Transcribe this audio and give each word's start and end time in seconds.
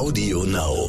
Audio 0.00 0.44
Now. 0.44 0.88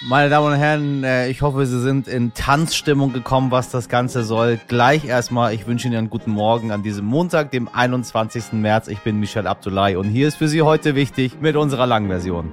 Meine 0.00 0.30
Damen 0.30 0.52
und 0.52 0.54
Herren, 0.54 1.02
äh, 1.02 1.28
ich 1.28 1.42
hoffe, 1.42 1.66
Sie 1.66 1.80
sind 1.80 2.06
in 2.06 2.32
Tanzstimmung 2.32 3.12
gekommen, 3.12 3.50
was 3.50 3.70
das 3.70 3.88
Ganze 3.88 4.22
soll. 4.22 4.60
Gleich 4.68 5.04
erstmal, 5.04 5.52
ich 5.52 5.66
wünsche 5.66 5.88
Ihnen 5.88 5.96
einen 5.96 6.10
guten 6.10 6.30
Morgen 6.30 6.70
an 6.70 6.84
diesem 6.84 7.04
Montag, 7.04 7.50
dem 7.50 7.68
21. 7.68 8.52
März. 8.52 8.86
Ich 8.86 9.00
bin 9.00 9.18
Michel 9.18 9.48
Abdullahi 9.48 9.96
und 9.96 10.04
hier 10.04 10.28
ist 10.28 10.36
für 10.36 10.46
Sie 10.46 10.62
heute 10.62 10.94
wichtig 10.94 11.40
mit 11.40 11.56
unserer 11.56 11.88
Langversion. 11.88 12.52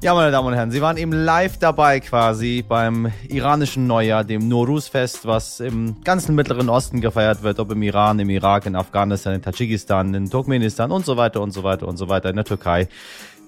Ja, 0.00 0.14
meine 0.14 0.30
Damen 0.30 0.46
und 0.46 0.54
Herren, 0.54 0.70
Sie 0.70 0.80
waren 0.80 0.96
eben 0.96 1.10
live 1.10 1.58
dabei 1.58 1.98
quasi 1.98 2.64
beim 2.66 3.10
iranischen 3.28 3.88
Neujahr, 3.88 4.22
dem 4.22 4.46
Nowruz-Fest, 4.46 5.26
was 5.26 5.58
im 5.58 5.96
ganzen 6.04 6.36
Mittleren 6.36 6.68
Osten 6.68 7.00
gefeiert 7.00 7.42
wird, 7.42 7.58
ob 7.58 7.72
im 7.72 7.82
Iran, 7.82 8.20
im 8.20 8.30
Irak, 8.30 8.66
in 8.66 8.76
Afghanistan, 8.76 9.34
in 9.34 9.42
Tadschikistan, 9.42 10.14
in 10.14 10.30
Turkmenistan 10.30 10.92
und 10.92 11.04
so 11.04 11.16
weiter 11.16 11.40
und 11.40 11.50
so 11.50 11.64
weiter 11.64 11.88
und 11.88 11.96
so 11.96 12.08
weiter 12.08 12.30
in 12.30 12.36
der 12.36 12.44
Türkei. 12.44 12.86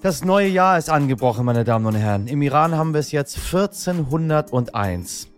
Das 0.01 0.25
neue 0.25 0.49
Jahr 0.49 0.77
ist 0.77 0.89
angebrochen, 0.89 1.45
meine 1.45 1.63
Damen 1.63 1.85
und 1.85 1.95
Herren. 1.95 2.27
Im 2.27 2.41
Iran 2.41 2.75
haben 2.75 2.91
wir 2.91 2.99
es 2.99 3.13
jetzt 3.13 3.37
1401. 3.37 5.29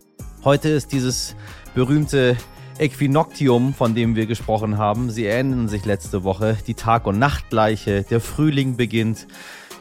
Heute 0.43 0.69
ist 0.69 0.91
dieses 0.91 1.35
berühmte 1.75 2.37
Äquinoctium, 2.79 3.75
von 3.75 3.93
dem 3.93 4.15
wir 4.15 4.25
gesprochen 4.25 4.79
haben. 4.79 5.11
Sie 5.11 5.27
erinnern 5.27 5.67
sich 5.67 5.85
letzte 5.85 6.23
Woche, 6.23 6.57
die 6.65 6.73
Tag- 6.73 7.05
und 7.05 7.19
Nachtgleiche, 7.19 8.01
der 8.01 8.19
Frühling 8.19 8.77
beginnt. 8.77 9.27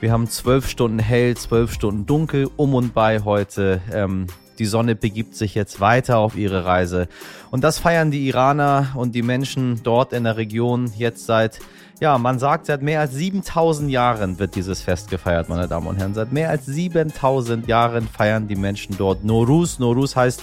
Wir 0.03 0.11
haben 0.11 0.29
zwölf 0.29 0.69
Stunden 0.69 0.99
hell, 0.99 1.37
zwölf 1.37 1.73
Stunden 1.73 2.07
dunkel 2.07 2.51
um 2.57 2.75
und 2.75 2.93
bei 2.93 3.21
heute. 3.21 3.81
Ähm, 3.93 4.27
die 4.59 4.67
Sonne 4.67 4.97
begibt 4.97 5.37
sich 5.37 5.55
jetzt 5.55 5.81
weiter 5.81 6.19
auf 6.19 6.35
ihre 6.35 6.65
Reise. 6.65 7.07
Und 7.53 7.63
das 7.63 7.79
feiern 7.79 8.11
die 8.11 8.27
Iraner 8.27 8.89
und 8.97 9.15
die 9.15 9.23
Menschen 9.23 9.81
dort 9.85 10.13
in 10.13 10.25
der 10.25 10.37
Region 10.37 10.93
jetzt 10.99 11.27
seit, 11.27 11.61
ja, 12.01 12.19
man 12.19 12.41
sagt, 12.41 12.67
seit 12.67 12.83
mehr 12.83 12.99
als 12.99 13.15
7000 13.15 13.93
Jahren 13.93 14.41
wird 14.41 14.57
dieses 14.57 14.83
Fest 14.83 15.09
gefeiert, 15.09 15.49
meine 15.49 15.69
Damen 15.69 15.87
und 15.87 15.99
Herren. 15.99 16.15
Seit 16.15 16.33
mehr 16.33 16.51
als 16.51 16.67
7000 16.67 17.69
Jahren 17.69 18.09
feiern 18.09 18.49
die 18.49 18.57
Menschen 18.57 18.99
dort 18.99 19.23
Norus. 19.23 19.79
Norus 19.79 20.17
heißt 20.17 20.43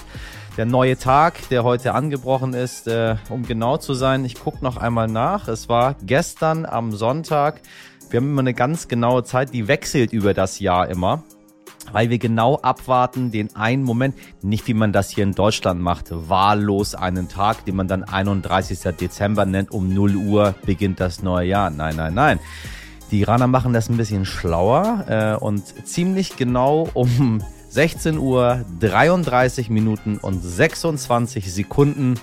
der 0.56 0.64
neue 0.64 0.96
Tag, 0.96 1.50
der 1.50 1.64
heute 1.64 1.92
angebrochen 1.92 2.54
ist. 2.54 2.88
Äh, 2.88 3.16
um 3.28 3.44
genau 3.44 3.76
zu 3.76 3.92
sein, 3.92 4.24
ich 4.24 4.42
gucke 4.42 4.64
noch 4.64 4.78
einmal 4.78 5.06
nach. 5.06 5.48
Es 5.48 5.68
war 5.68 5.96
gestern 6.02 6.64
am 6.64 6.92
Sonntag 6.92 7.60
wir 8.10 8.18
haben 8.18 8.30
immer 8.30 8.40
eine 8.40 8.54
ganz 8.54 8.88
genaue 8.88 9.24
Zeit, 9.24 9.52
die 9.52 9.68
wechselt 9.68 10.12
über 10.12 10.34
das 10.34 10.58
Jahr 10.60 10.88
immer 10.88 11.24
weil 11.92 12.10
wir 12.10 12.18
genau 12.18 12.56
abwarten 12.56 13.30
den 13.30 13.54
einen 13.56 13.82
Moment, 13.82 14.14
nicht 14.42 14.66
wie 14.68 14.74
man 14.74 14.92
das 14.92 15.10
hier 15.10 15.24
in 15.24 15.32
Deutschland 15.32 15.80
macht, 15.80 16.06
wahllos 16.10 16.94
einen 16.94 17.28
Tag, 17.28 17.64
den 17.64 17.76
man 17.76 17.88
dann 17.88 18.04
31. 18.04 18.80
Dezember 18.96 19.44
nennt, 19.44 19.70
um 19.70 19.92
0 19.92 20.16
Uhr 20.16 20.54
beginnt 20.64 21.00
das 21.00 21.22
neue 21.22 21.48
Jahr. 21.48 21.70
Nein, 21.70 21.96
nein, 21.96 22.14
nein. 22.14 22.38
Die 23.10 23.20
Iraner 23.20 23.48
machen 23.48 23.72
das 23.72 23.88
ein 23.88 23.96
bisschen 23.96 24.24
schlauer 24.24 25.04
äh, 25.08 25.34
und 25.34 25.64
ziemlich 25.86 26.36
genau 26.36 26.88
um 26.94 27.42
16 27.70 28.18
Uhr 28.18 28.64
33 28.78 29.68
Minuten 29.68 30.18
und 30.18 30.42
26 30.42 31.52
Sekunden 31.52 32.20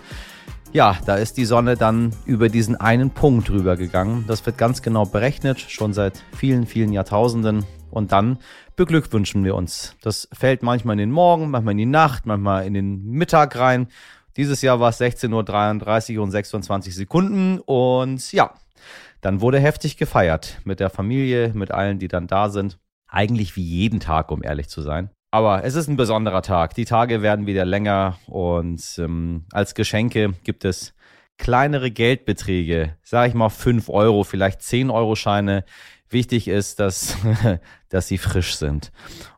ja, 0.73 0.97
da 1.05 1.15
ist 1.15 1.37
die 1.37 1.45
Sonne 1.45 1.75
dann 1.75 2.11
über 2.25 2.49
diesen 2.49 2.75
einen 2.75 3.09
Punkt 3.09 3.49
rübergegangen. 3.49 4.25
Das 4.27 4.45
wird 4.45 4.57
ganz 4.57 4.81
genau 4.81 5.05
berechnet, 5.05 5.59
schon 5.59 5.93
seit 5.93 6.23
vielen, 6.35 6.67
vielen 6.67 6.91
Jahrtausenden. 6.93 7.65
Und 7.89 8.11
dann 8.11 8.39
beglückwünschen 8.75 9.43
wir 9.43 9.55
uns. 9.55 9.95
Das 10.01 10.27
fällt 10.33 10.63
manchmal 10.63 10.93
in 10.93 10.99
den 10.99 11.11
Morgen, 11.11 11.49
manchmal 11.49 11.71
in 11.71 11.79
die 11.79 11.85
Nacht, 11.85 12.25
manchmal 12.25 12.65
in 12.65 12.73
den 12.73 13.05
Mittag 13.05 13.57
rein. 13.57 13.87
Dieses 14.35 14.61
Jahr 14.61 14.79
war 14.79 14.89
es 14.89 14.99
16.33 14.99 16.17
Uhr 16.17 16.23
und 16.23 16.31
26 16.31 16.93
Sekunden. 16.93 17.59
Und 17.59 18.31
ja, 18.33 18.53
dann 19.21 19.41
wurde 19.41 19.59
heftig 19.59 19.97
gefeiert 19.97 20.59
mit 20.63 20.79
der 20.79 20.89
Familie, 20.89 21.53
mit 21.53 21.71
allen, 21.71 21.97
die 21.97 22.08
dann 22.08 22.27
da 22.27 22.49
sind. 22.49 22.77
Eigentlich 23.08 23.55
wie 23.55 23.63
jeden 23.63 23.99
Tag, 23.99 24.31
um 24.31 24.43
ehrlich 24.43 24.67
zu 24.67 24.81
sein. 24.81 25.09
Aber 25.32 25.64
es 25.64 25.76
ist 25.76 25.88
ein 25.88 25.98
besonderer 25.98 26.42
Tag. 26.42 26.73
Die 26.76 26.86
Tage 26.86 27.21
werden 27.21 27.48
wieder 27.48 27.65
länger 27.65 28.17
und 28.27 28.82
ähm, 28.98 29.45
als 29.52 29.76
Geschenke 29.76 30.33
gibt 30.43 30.64
es 30.64 30.93
kleinere 31.38 31.92
Geldbeträge, 31.92 32.95
sage 33.04 33.30
ich 33.30 33.33
mal 33.33 33.49
5 33.49 33.89
Euro, 33.89 34.23
vielleicht 34.23 34.61
10 34.61 34.89
Euro 34.89 35.16
Scheine. 35.16 35.66
Wichtig 36.10 36.48
ist, 36.48 36.80
dass, 36.80 37.17
dass 37.89 38.08
sie 38.08 38.17
frisch 38.17 38.55
sind. 38.55 38.92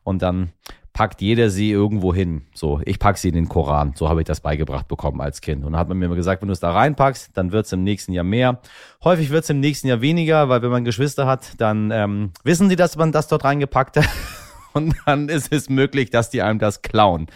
Und 0.04 0.22
dann 0.22 0.52
packt 0.92 1.20
jeder 1.20 1.50
sie 1.50 1.70
irgendwo 1.70 2.14
hin. 2.14 2.46
So, 2.54 2.80
ich 2.84 2.98
pack 2.98 3.18
sie 3.18 3.28
in 3.28 3.34
den 3.34 3.48
Koran. 3.48 3.92
So 3.96 4.08
habe 4.08 4.20
ich 4.20 4.26
das 4.26 4.40
beigebracht 4.40 4.86
bekommen 4.86 5.20
als 5.20 5.40
Kind. 5.40 5.64
Und 5.64 5.72
dann 5.72 5.80
hat 5.80 5.88
man 5.88 5.98
mir 5.98 6.06
immer 6.06 6.16
gesagt, 6.16 6.42
wenn 6.42 6.48
du 6.48 6.52
es 6.52 6.60
da 6.60 6.72
reinpackst, 6.72 7.30
dann 7.34 7.52
wird 7.52 7.66
es 7.66 7.72
im 7.72 7.82
nächsten 7.82 8.12
Jahr 8.12 8.24
mehr. 8.24 8.60
Häufig 9.02 9.30
wird 9.30 9.44
es 9.44 9.50
im 9.50 9.60
nächsten 9.60 9.88
Jahr 9.88 10.00
weniger, 10.00 10.48
weil 10.48 10.62
wenn 10.62 10.70
man 10.70 10.84
Geschwister 10.84 11.26
hat, 11.26 11.60
dann 11.60 11.90
ähm, 11.90 12.32
wissen 12.44 12.68
sie, 12.68 12.76
dass 12.76 12.96
man 12.96 13.12
das 13.12 13.28
dort 13.28 13.44
reingepackt 13.44 13.96
hat. 13.96 14.08
und 14.72 14.94
dann 15.06 15.28
ist 15.28 15.52
es 15.52 15.68
möglich, 15.68 16.10
dass 16.10 16.30
die 16.30 16.42
einem 16.42 16.58
das 16.58 16.82
klauen. 16.82 17.26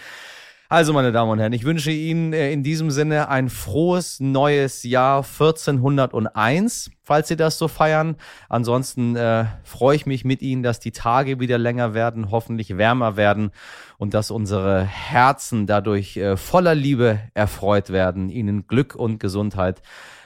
Also, 0.71 0.93
meine 0.93 1.13
Damen 1.13 1.31
und 1.31 1.39
Herren, 1.39 1.53
ich 1.53 1.65
wünsche 1.65 1.93
Ihnen 1.93 2.33
äh, 2.33 2.51
in 2.51 2.65
diesem 2.65 2.91
Sinne 2.91 3.29
ein 3.29 3.49
frohes 3.49 4.19
neues 4.19 4.83
Jahr 4.83 5.19
1401, 5.19 6.91
falls 7.03 7.29
Sie 7.29 7.37
das 7.37 7.59
so 7.59 7.69
feiern. 7.69 8.17
Ansonsten 8.49 9.15
äh, 9.15 9.45
freue 9.63 9.95
ich 9.95 10.05
mich 10.07 10.25
mit 10.25 10.43
Ihnen, 10.43 10.65
dass 10.65 10.81
die 10.81 10.91
Tage 10.91 11.39
wieder 11.39 11.59
länger 11.59 11.95
werden, 11.95 12.33
hoffentlich 12.33 12.77
wärmer 12.77 13.17
werden 13.17 13.53
und 13.99 14.15
dass 14.15 14.33
unsere 14.33 14.83
Herzen 14.83 15.69
dadurch 15.69 16.17
äh, 16.17 16.37
voller 16.37 16.75
Liebe 16.75 17.21
erfreut 17.35 17.91
werden. 17.91 18.29
Ihnen 18.29 18.67
Glück 18.67 18.97
und 18.97 19.21
Gesundheit 19.21 19.81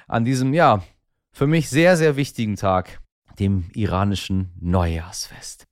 an 0.07 0.25
diesem, 0.25 0.55
ja, 0.55 0.83
für 1.31 1.47
mich 1.47 1.69
sehr, 1.69 1.99
sehr 1.99 2.17
wichtigen 2.17 2.57
Tag, 2.57 3.01
dem 3.39 3.67
iranischen 3.75 4.53
Neujahrsfest. 4.61 5.68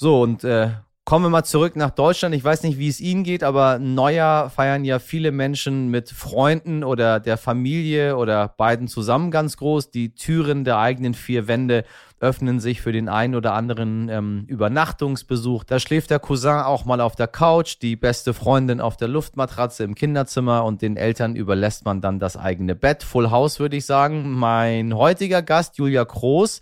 So, 0.00 0.22
und 0.22 0.44
äh, 0.44 0.70
kommen 1.04 1.24
wir 1.24 1.30
mal 1.30 1.42
zurück 1.42 1.74
nach 1.74 1.90
Deutschland. 1.90 2.32
Ich 2.32 2.44
weiß 2.44 2.62
nicht, 2.62 2.78
wie 2.78 2.86
es 2.86 3.00
Ihnen 3.00 3.24
geht, 3.24 3.42
aber 3.42 3.80
Neujahr 3.80 4.48
feiern 4.48 4.84
ja 4.84 5.00
viele 5.00 5.32
Menschen 5.32 5.88
mit 5.88 6.08
Freunden 6.08 6.84
oder 6.84 7.18
der 7.18 7.36
Familie 7.36 8.16
oder 8.16 8.46
beiden 8.46 8.86
zusammen 8.86 9.32
ganz 9.32 9.56
groß. 9.56 9.90
Die 9.90 10.14
Türen 10.14 10.62
der 10.62 10.78
eigenen 10.78 11.14
vier 11.14 11.48
Wände 11.48 11.84
öffnen 12.20 12.60
sich 12.60 12.80
für 12.80 12.92
den 12.92 13.08
einen 13.08 13.34
oder 13.34 13.54
anderen 13.54 14.08
ähm, 14.08 14.44
Übernachtungsbesuch. 14.46 15.64
Da 15.64 15.80
schläft 15.80 16.10
der 16.10 16.20
Cousin 16.20 16.60
auch 16.60 16.84
mal 16.84 17.00
auf 17.00 17.16
der 17.16 17.26
Couch, 17.26 17.78
die 17.82 17.96
beste 17.96 18.34
Freundin 18.34 18.80
auf 18.80 18.96
der 18.96 19.08
Luftmatratze 19.08 19.82
im 19.82 19.96
Kinderzimmer 19.96 20.64
und 20.64 20.80
den 20.80 20.96
Eltern 20.96 21.34
überlässt 21.34 21.84
man 21.84 22.00
dann 22.00 22.20
das 22.20 22.36
eigene 22.36 22.76
Bett. 22.76 23.02
Full 23.02 23.32
House 23.32 23.58
würde 23.58 23.76
ich 23.76 23.84
sagen. 23.84 24.30
Mein 24.30 24.94
heutiger 24.94 25.42
Gast, 25.42 25.76
Julia 25.76 26.04
Kroos, 26.04 26.60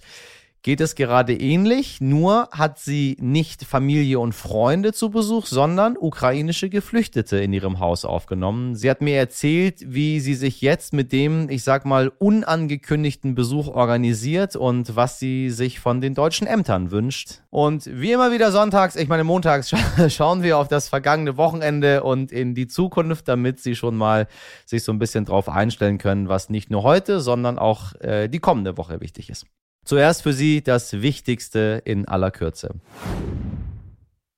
geht 0.67 0.81
es 0.81 0.97
gerade 0.97 1.33
ähnlich, 1.33 2.01
nur 2.01 2.49
hat 2.51 2.81
sie 2.81 3.17
nicht 3.21 3.63
Familie 3.63 4.19
und 4.19 4.33
Freunde 4.33 4.93
zu 4.93 5.11
Besuch, 5.11 5.47
sondern 5.47 5.97
ukrainische 5.97 6.69
Geflüchtete 6.69 7.37
in 7.37 7.53
ihrem 7.53 7.79
Haus 7.79 8.05
aufgenommen. 8.05 8.75
Sie 8.75 8.91
hat 8.91 9.01
mir 9.01 9.17
erzählt, 9.17 9.77
wie 9.87 10.19
sie 10.19 10.35
sich 10.35 10.61
jetzt 10.63 10.93
mit 10.93 11.13
dem, 11.13 11.49
ich 11.51 11.63
sag 11.63 11.85
mal, 11.85 12.09
unangekündigten 12.19 13.37
Besuch 13.37 13.69
organisiert 13.69 14.57
und 14.57 14.97
was 14.97 15.21
sie 15.21 15.51
sich 15.51 15.79
von 15.79 16.01
den 16.01 16.15
deutschen 16.15 16.49
Ämtern 16.49 16.91
wünscht. 16.91 17.43
Und 17.51 17.87
wie 17.87 18.11
immer 18.11 18.33
wieder 18.33 18.51
sonntags, 18.51 18.97
ich 18.97 19.07
meine 19.07 19.23
montags, 19.23 19.73
schauen 20.09 20.43
wir 20.43 20.59
auf 20.59 20.67
das 20.67 20.89
vergangene 20.89 21.37
Wochenende 21.37 22.03
und 22.03 22.33
in 22.33 22.57
die 22.57 22.67
Zukunft, 22.67 23.29
damit 23.29 23.61
sie 23.61 23.77
schon 23.77 23.95
mal 23.95 24.27
sich 24.65 24.83
so 24.83 24.93
ein 24.93 24.99
bisschen 24.99 25.27
drauf 25.27 25.49
einstellen 25.49 25.99
können, 25.99 26.29
was 26.29 26.51
nicht 26.51 26.71
nur 26.71 26.83
heute, 26.83 27.21
sondern 27.21 27.57
auch 27.57 27.95
äh, 28.01 28.27
die 28.27 28.41
kommende 28.41 28.77
Woche 28.77 29.01
wichtig 29.01 29.31
ist. 29.31 29.47
Zuerst 29.87 30.23
für 30.23 30.33
Sie 30.33 30.63
das 30.63 31.01
Wichtigste 31.01 31.81
in 31.85 32.09
aller 32.09 32.33
Kürze. 32.33 32.75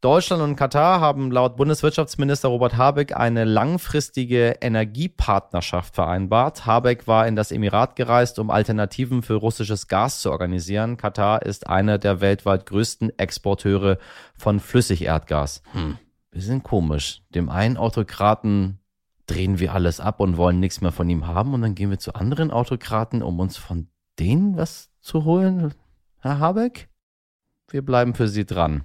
Deutschland 0.02 0.42
und 0.42 0.56
Katar 0.56 1.00
haben 1.00 1.30
laut 1.32 1.56
Bundeswirtschaftsminister 1.56 2.48
Robert 2.48 2.76
Habeck 2.76 3.16
eine 3.16 3.44
langfristige 3.44 4.58
Energiepartnerschaft 4.60 5.94
vereinbart. 5.94 6.66
Habeck 6.66 7.06
war 7.06 7.26
in 7.26 7.34
das 7.34 7.50
Emirat 7.50 7.96
gereist, 7.96 8.38
um 8.38 8.50
Alternativen 8.50 9.22
für 9.22 9.36
russisches 9.36 9.88
Gas 9.88 10.20
zu 10.20 10.30
organisieren. 10.30 10.98
Katar 10.98 11.40
ist 11.40 11.66
einer 11.66 11.96
der 11.96 12.20
weltweit 12.20 12.66
größten 12.66 13.18
Exporteure 13.18 13.96
von 14.36 14.60
Flüssigerdgas. 14.60 15.62
Hm, 15.72 15.96
bisschen 16.30 16.62
komisch. 16.62 17.22
Dem 17.30 17.48
einen 17.48 17.78
Autokraten 17.78 18.80
drehen 19.26 19.58
wir 19.58 19.72
alles 19.72 19.98
ab 19.98 20.20
und 20.20 20.36
wollen 20.36 20.60
nichts 20.60 20.82
mehr 20.82 20.92
von 20.92 21.08
ihm 21.08 21.26
haben 21.26 21.54
und 21.54 21.62
dann 21.62 21.74
gehen 21.74 21.88
wir 21.88 21.98
zu 21.98 22.14
anderen 22.14 22.50
Autokraten, 22.50 23.22
um 23.22 23.40
uns 23.40 23.56
von 23.56 23.88
denen 24.18 24.58
was 24.58 24.87
zu 25.00 25.24
holen, 25.24 25.74
Herr 26.20 26.38
Habeck? 26.38 26.88
Wir 27.70 27.84
bleiben 27.84 28.14
für 28.14 28.28
Sie 28.28 28.44
dran. 28.46 28.84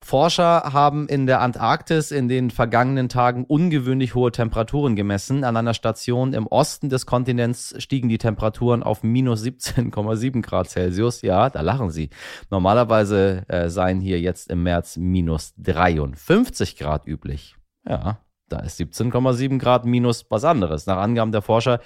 Forscher 0.00 0.72
haben 0.72 1.08
in 1.08 1.26
der 1.26 1.40
Antarktis 1.40 2.12
in 2.12 2.28
den 2.28 2.50
vergangenen 2.50 3.08
Tagen 3.08 3.44
ungewöhnlich 3.44 4.14
hohe 4.14 4.30
Temperaturen 4.30 4.96
gemessen. 4.96 5.44
An 5.44 5.56
einer 5.56 5.74
Station 5.74 6.32
im 6.32 6.46
Osten 6.46 6.88
des 6.88 7.04
Kontinents 7.04 7.74
stiegen 7.78 8.08
die 8.08 8.18
Temperaturen 8.18 8.82
auf 8.82 9.02
minus 9.02 9.42
17,7 9.42 10.40
Grad 10.40 10.70
Celsius. 10.70 11.22
Ja, 11.22 11.50
da 11.50 11.60
lachen 11.62 11.90
Sie. 11.90 12.10
Normalerweise 12.50 13.44
äh, 13.48 13.68
seien 13.68 14.00
hier 14.00 14.20
jetzt 14.20 14.50
im 14.50 14.62
März 14.62 14.96
minus 14.96 15.52
53 15.58 16.76
Grad 16.76 17.06
üblich. 17.06 17.56
Ja, 17.86 18.20
Da 18.48 18.60
ist 18.60 18.80
17,7 18.80 19.58
Grad 19.58 19.84
minus 19.84 20.26
was 20.30 20.44
anderes. 20.44 20.86
Nach 20.86 20.98
Angaben 20.98 21.32
der 21.32 21.42
Forscher 21.42 21.80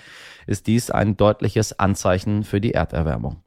ist 0.46 0.66
dies 0.66 0.90
ein 0.90 1.16
deutliches 1.16 1.78
Anzeichen 1.78 2.44
für 2.44 2.60
die 2.60 2.74
Erderwärmung. 2.74 3.42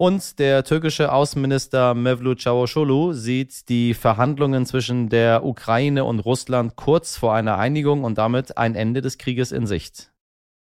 Und 0.00 0.38
der 0.38 0.62
türkische 0.62 1.12
Außenminister 1.12 1.92
Mevlut 1.94 2.38
Çavuşoğlu 2.38 3.14
sieht 3.14 3.68
die 3.68 3.94
Verhandlungen 3.94 4.64
zwischen 4.64 5.08
der 5.08 5.44
Ukraine 5.44 6.04
und 6.04 6.20
Russland 6.20 6.76
kurz 6.76 7.16
vor 7.16 7.34
einer 7.34 7.58
Einigung 7.58 8.04
und 8.04 8.16
damit 8.16 8.56
ein 8.56 8.76
Ende 8.76 9.02
des 9.02 9.18
Krieges 9.18 9.50
in 9.50 9.66
Sicht. 9.66 10.12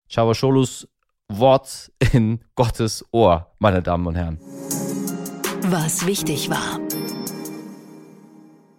Çavuşoğlu's 0.09 0.87
Wort 1.29 1.91
in 2.13 2.39
Gottes 2.55 3.03
Ohr, 3.11 3.47
meine 3.59 3.81
Damen 3.81 4.07
und 4.07 4.15
Herren. 4.15 4.39
Was 5.69 6.05
wichtig 6.05 6.49
war. 6.49 6.79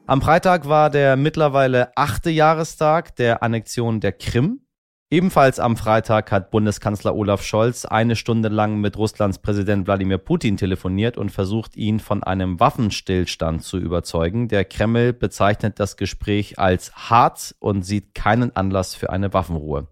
Am 0.08 0.23
Freitag 0.23 0.69
war 0.69 0.88
der 0.88 1.17
mittlerweile 1.17 1.91
achte 1.97 2.31
Jahrestag 2.31 3.17
der 3.17 3.43
Annexion 3.43 3.99
der 3.99 4.12
Krim. 4.12 4.61
Ebenfalls 5.11 5.58
am 5.58 5.76
Freitag 5.76 6.31
hat 6.31 6.53
Bundeskanzler 6.53 7.17
Olaf 7.17 7.43
Scholz 7.43 7.85
eine 7.85 8.14
Stunde 8.14 8.49
lang 8.49 8.81
mit 8.81 8.97
Russlands 8.97 9.41
Präsident 9.41 9.88
Wladimir 9.88 10.19
Putin 10.19 10.56
telefoniert 10.56 11.19
und 11.19 11.31
versucht, 11.31 11.76
ihn 11.76 11.99
von 11.99 12.23
einem 12.23 12.61
Waffenstillstand 12.61 13.64
zu 13.64 13.79
überzeugen. 13.79 14.47
Der 14.47 14.64
Kreml 14.64 15.12
bezeichnet 15.12 15.81
das 15.81 15.97
Gespräch 15.97 16.56
als 16.56 16.94
hart 16.94 17.56
und 17.58 17.82
sieht 17.82 18.14
keinen 18.14 18.55
Anlass 18.55 18.94
für 18.94 19.11
eine 19.11 19.35
Waffenruhe. 19.35 19.88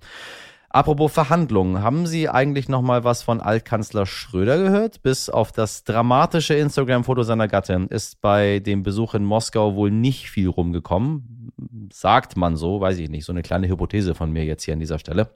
Apropos 0.75 1.13
Verhandlungen, 1.13 1.85
haben 1.85 2.05
Sie 2.05 2.29
eigentlich 2.29 2.69
noch 2.69 2.83
mal 2.83 3.05
was 3.05 3.23
von 3.23 3.41
Altkanzler 3.41 4.07
Schröder 4.07 4.59
gehört? 4.59 5.05
Bis 5.05 5.31
auf 5.31 5.53
das 5.53 5.85
dramatische 5.85 6.55
Instagram-Foto 6.55 7.23
seiner 7.23 7.47
Gattin 7.47 7.87
ist 7.87 8.21
bei 8.21 8.59
dem 8.59 8.83
Besuch 8.83 9.15
in 9.15 9.25
Moskau 9.25 9.77
wohl 9.77 9.93
nicht 9.93 10.31
viel 10.31 10.49
rumgekommen. 10.49 11.53
Sagt 11.93 12.37
man 12.37 12.57
so, 12.57 12.81
weiß 12.81 12.99
ich 12.99 13.09
nicht. 13.09 13.25
So 13.25 13.33
eine 13.33 13.43
kleine 13.43 13.69
Hypothese 13.69 14.17
von 14.17 14.33
mir 14.33 14.45
jetzt 14.45 14.65
hier 14.65 14.75
an 14.75 14.81
dieser 14.81 14.99
Stelle. 14.99 15.31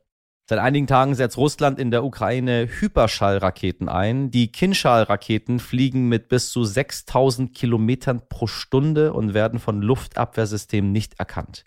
Seit 0.50 0.60
einigen 0.60 0.86
Tagen 0.86 1.14
setzt 1.14 1.36
Russland 1.36 1.78
in 1.78 1.90
der 1.90 2.02
Ukraine 2.02 2.66
Hyperschallraketen 2.80 3.90
ein. 3.90 4.30
Die 4.30 4.50
Kinschall-Raketen 4.50 5.60
fliegen 5.60 6.08
mit 6.08 6.30
bis 6.30 6.50
zu 6.52 6.64
6000 6.64 7.54
Kilometern 7.54 8.22
pro 8.30 8.46
Stunde 8.46 9.12
und 9.12 9.34
werden 9.34 9.58
von 9.58 9.82
Luftabwehrsystemen 9.82 10.90
nicht 10.90 11.20
erkannt. 11.20 11.64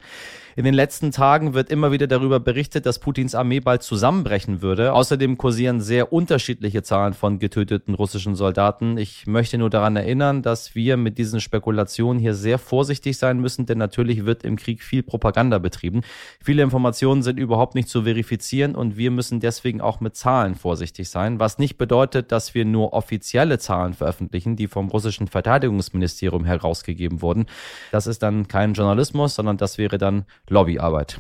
In 0.56 0.66
den 0.66 0.74
letzten 0.74 1.12
Tagen 1.12 1.54
wird 1.54 1.70
immer 1.70 1.92
wieder 1.92 2.08
darüber 2.08 2.40
berichtet, 2.40 2.86
dass 2.86 3.00
Putins 3.00 3.36
Armee 3.36 3.60
bald 3.60 3.84
zusammenbrechen 3.84 4.62
würde. 4.64 4.94
Außerdem 4.94 5.38
kursieren 5.38 5.80
sehr 5.80 6.12
unterschiedliche 6.12 6.82
Zahlen 6.84 7.14
von 7.14 7.40
getöteten 7.40 7.94
russischen 7.94 8.36
Soldaten. 8.36 8.98
Ich 8.98 9.28
möchte 9.28 9.60
nur 9.60 9.70
daran 9.70 9.96
erinnern, 9.96 10.42
dass 10.42 10.76
wir 10.76 10.98
mit 10.98 11.20
diesen 11.20 11.40
Spekulationen 11.40 12.20
hier 12.20 12.34
sehr 12.34 12.58
vorsichtig 12.58 13.18
sein 13.18 13.40
müssen, 13.40 13.68
denn 13.68 13.78
natürlich 13.78 14.26
wird 14.26 14.44
im 14.44 14.58
Krieg 14.58 14.82
viel 14.82 15.04
Propaganda 15.04 15.60
betrieben. 15.60 16.02
Viele 16.44 16.64
Informationen 16.64 17.22
sind 17.22 17.40
überhaupt 17.40 17.76
nicht 17.76 17.88
zu 17.88 18.04
verifizieren 18.04 18.71
und 18.76 18.98
wir 18.98 19.12
müssen 19.12 19.40
deswegen 19.40 19.82
auch 19.82 20.00
mit 20.00 20.16
Zahlen 20.16 20.56
vorsichtig 20.56 21.10
sein, 21.10 21.40
was 21.40 21.58
nicht 21.58 21.78
bedeutet, 21.78 22.32
dass 22.32 22.54
wir 22.54 22.66
nur 22.66 22.94
offizielle 22.94 23.60
Zahlen 23.60 23.94
veröffentlichen, 23.94 24.56
die 24.56 24.68
vom 24.68 24.90
russischen 24.90 25.28
Verteidigungsministerium 25.28 26.46
herausgegeben 26.46 27.22
wurden. 27.22 27.46
Das 27.92 28.08
ist 28.08 28.24
dann 28.24 28.48
kein 28.48 28.74
Journalismus, 28.74 29.36
sondern 29.36 29.58
das 29.58 29.78
wäre 29.78 29.98
dann 29.98 30.26
Lobbyarbeit. 30.48 31.20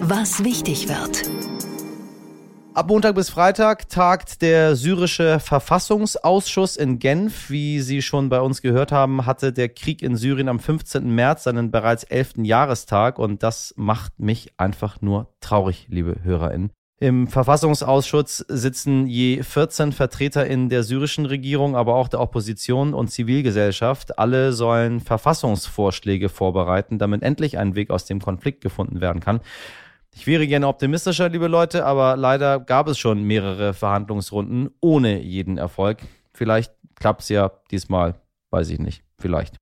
Was 0.00 0.44
wichtig 0.44 0.88
wird. 0.88 1.37
Ab 2.78 2.90
Montag 2.90 3.16
bis 3.16 3.28
Freitag 3.28 3.88
tagt 3.88 4.40
der 4.40 4.76
syrische 4.76 5.40
Verfassungsausschuss 5.40 6.76
in 6.76 7.00
Genf. 7.00 7.50
Wie 7.50 7.80
Sie 7.80 8.02
schon 8.02 8.28
bei 8.28 8.40
uns 8.40 8.62
gehört 8.62 8.92
haben, 8.92 9.26
hatte 9.26 9.52
der 9.52 9.68
Krieg 9.68 10.00
in 10.00 10.14
Syrien 10.14 10.48
am 10.48 10.60
15. 10.60 11.12
März 11.12 11.42
seinen 11.42 11.72
bereits 11.72 12.04
11. 12.04 12.34
Jahrestag 12.44 13.18
und 13.18 13.42
das 13.42 13.74
macht 13.76 14.20
mich 14.20 14.52
einfach 14.58 15.00
nur 15.00 15.26
traurig, 15.40 15.88
liebe 15.90 16.18
HörerInnen. 16.22 16.70
Im 17.00 17.26
Verfassungsausschuss 17.26 18.44
sitzen 18.46 19.08
je 19.08 19.42
14 19.42 19.90
Vertreter 19.90 20.46
in 20.46 20.68
der 20.68 20.84
syrischen 20.84 21.26
Regierung, 21.26 21.74
aber 21.74 21.96
auch 21.96 22.06
der 22.06 22.20
Opposition 22.20 22.94
und 22.94 23.08
Zivilgesellschaft. 23.08 24.20
Alle 24.20 24.52
sollen 24.52 25.00
Verfassungsvorschläge 25.00 26.28
vorbereiten, 26.28 26.98
damit 26.98 27.24
endlich 27.24 27.58
ein 27.58 27.74
Weg 27.74 27.90
aus 27.90 28.04
dem 28.04 28.20
Konflikt 28.20 28.60
gefunden 28.60 29.00
werden 29.00 29.18
kann. 29.18 29.40
Ich 30.14 30.26
wäre 30.26 30.46
gerne 30.46 30.66
optimistischer, 30.66 31.28
liebe 31.28 31.48
Leute, 31.48 31.84
aber 31.84 32.16
leider 32.16 32.60
gab 32.60 32.88
es 32.88 32.98
schon 32.98 33.22
mehrere 33.22 33.74
Verhandlungsrunden 33.74 34.70
ohne 34.80 35.20
jeden 35.20 35.58
Erfolg. 35.58 35.98
Vielleicht 36.32 36.72
klappt 36.96 37.22
es 37.22 37.28
ja 37.28 37.52
diesmal, 37.70 38.14
weiß 38.50 38.70
ich 38.70 38.78
nicht, 38.78 39.04
vielleicht. 39.18 39.56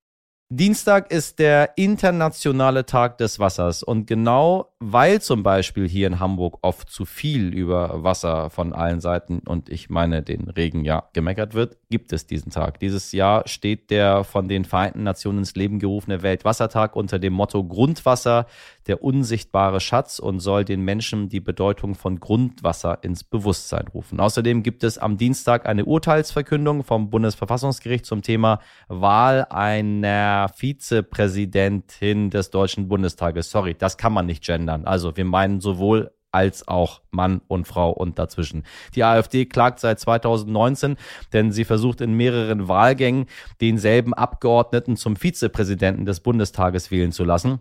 Dienstag 0.48 1.10
ist 1.10 1.40
der 1.40 1.76
internationale 1.76 2.86
Tag 2.86 3.18
des 3.18 3.40
Wassers 3.40 3.82
und 3.82 4.06
genau 4.06 4.75
weil 4.88 5.20
zum 5.20 5.42
Beispiel 5.42 5.88
hier 5.88 6.06
in 6.06 6.20
Hamburg 6.20 6.58
oft 6.62 6.90
zu 6.90 7.04
viel 7.06 7.52
über 7.52 8.04
Wasser 8.04 8.50
von 8.50 8.72
allen 8.72 9.00
Seiten 9.00 9.40
und 9.40 9.68
ich 9.68 9.90
meine 9.90 10.22
den 10.22 10.48
Regen 10.48 10.84
ja 10.84 11.08
gemeckert 11.12 11.54
wird, 11.54 11.76
gibt 11.90 12.12
es 12.12 12.28
diesen 12.28 12.52
Tag. 12.52 12.78
Dieses 12.78 13.10
Jahr 13.10 13.48
steht 13.48 13.90
der 13.90 14.22
von 14.22 14.46
den 14.46 14.64
Vereinten 14.64 15.02
Nationen 15.02 15.38
ins 15.38 15.56
Leben 15.56 15.80
gerufene 15.80 16.22
Weltwassertag 16.22 16.94
unter 16.94 17.18
dem 17.18 17.32
Motto 17.32 17.64
Grundwasser, 17.64 18.46
der 18.86 19.02
unsichtbare 19.02 19.80
Schatz 19.80 20.20
und 20.20 20.38
soll 20.38 20.64
den 20.64 20.82
Menschen 20.82 21.28
die 21.28 21.40
Bedeutung 21.40 21.96
von 21.96 22.20
Grundwasser 22.20 23.02
ins 23.02 23.24
Bewusstsein 23.24 23.88
rufen. 23.88 24.20
Außerdem 24.20 24.62
gibt 24.62 24.84
es 24.84 24.98
am 24.98 25.16
Dienstag 25.16 25.66
eine 25.66 25.84
Urteilsverkündung 25.84 26.84
vom 26.84 27.10
Bundesverfassungsgericht 27.10 28.06
zum 28.06 28.22
Thema 28.22 28.60
Wahl 28.86 29.46
einer 29.50 30.48
Vizepräsidentin 30.54 32.30
des 32.30 32.50
Deutschen 32.50 32.86
Bundestages. 32.86 33.50
Sorry, 33.50 33.74
das 33.74 33.96
kann 33.96 34.12
man 34.12 34.26
nicht 34.26 34.44
gendern 34.44 34.75
ändern. 34.76 34.86
Also 34.86 35.16
wir 35.16 35.24
meinen 35.24 35.60
sowohl 35.60 36.12
als 36.32 36.68
auch 36.68 37.00
Mann 37.10 37.40
und 37.48 37.66
Frau 37.66 37.90
und 37.90 38.18
dazwischen. 38.18 38.64
Die 38.94 39.04
AfD 39.04 39.46
klagt 39.46 39.80
seit 39.80 39.98
2019, 39.98 40.96
denn 41.32 41.50
sie 41.50 41.64
versucht 41.64 42.02
in 42.02 42.14
mehreren 42.14 42.68
Wahlgängen 42.68 43.26
denselben 43.60 44.12
Abgeordneten 44.12 44.96
zum 44.96 45.16
Vizepräsidenten 45.16 46.04
des 46.04 46.20
Bundestages 46.20 46.90
wählen 46.90 47.12
zu 47.12 47.24
lassen. 47.24 47.60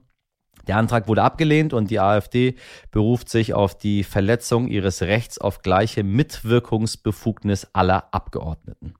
Der 0.67 0.77
Antrag 0.77 1.07
wurde 1.07 1.23
abgelehnt 1.23 1.73
und 1.73 1.89
die 1.89 1.99
AfD 1.99 2.55
beruft 2.91 3.29
sich 3.29 3.53
auf 3.53 3.77
die 3.77 4.03
Verletzung 4.03 4.67
ihres 4.67 5.03
Rechts 5.03 5.37
auf 5.37 5.61
gleiche 5.61 6.03
Mitwirkungsbefugnis 6.03 7.67
aller 7.71 8.13
Abgeordneten. 8.13 8.95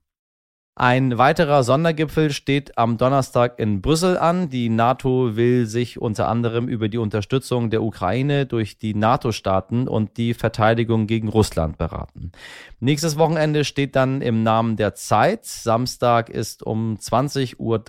Ein 0.77 1.17
weiterer 1.17 1.63
Sondergipfel 1.63 2.33
steht 2.33 2.77
am 2.77 2.97
Donnerstag 2.97 3.59
in 3.59 3.81
Brüssel 3.81 4.17
an. 4.17 4.49
Die 4.49 4.67
NATO 4.67 5.37
will 5.37 5.67
sich 5.67 6.01
unter 6.01 6.27
anderem 6.27 6.67
über 6.67 6.89
die 6.89 6.97
Unterstützung 6.97 7.69
der 7.69 7.81
Ukraine 7.81 8.45
durch 8.45 8.77
die 8.77 8.93
NATO-Staaten 8.93 9.87
und 9.87 10.17
die 10.17 10.33
Verteidigung 10.33 11.07
gegen 11.07 11.29
Russland 11.29 11.77
beraten. 11.77 12.33
Nächstes 12.81 13.17
Wochenende 13.17 13.63
steht 13.63 13.95
dann 13.95 14.21
im 14.21 14.43
Namen 14.43 14.75
der 14.75 14.95
Zeit. 14.95 15.45
Samstag 15.45 16.27
ist 16.27 16.61
um 16.61 16.97
20.30 16.97 17.55
Uhr 17.57 17.79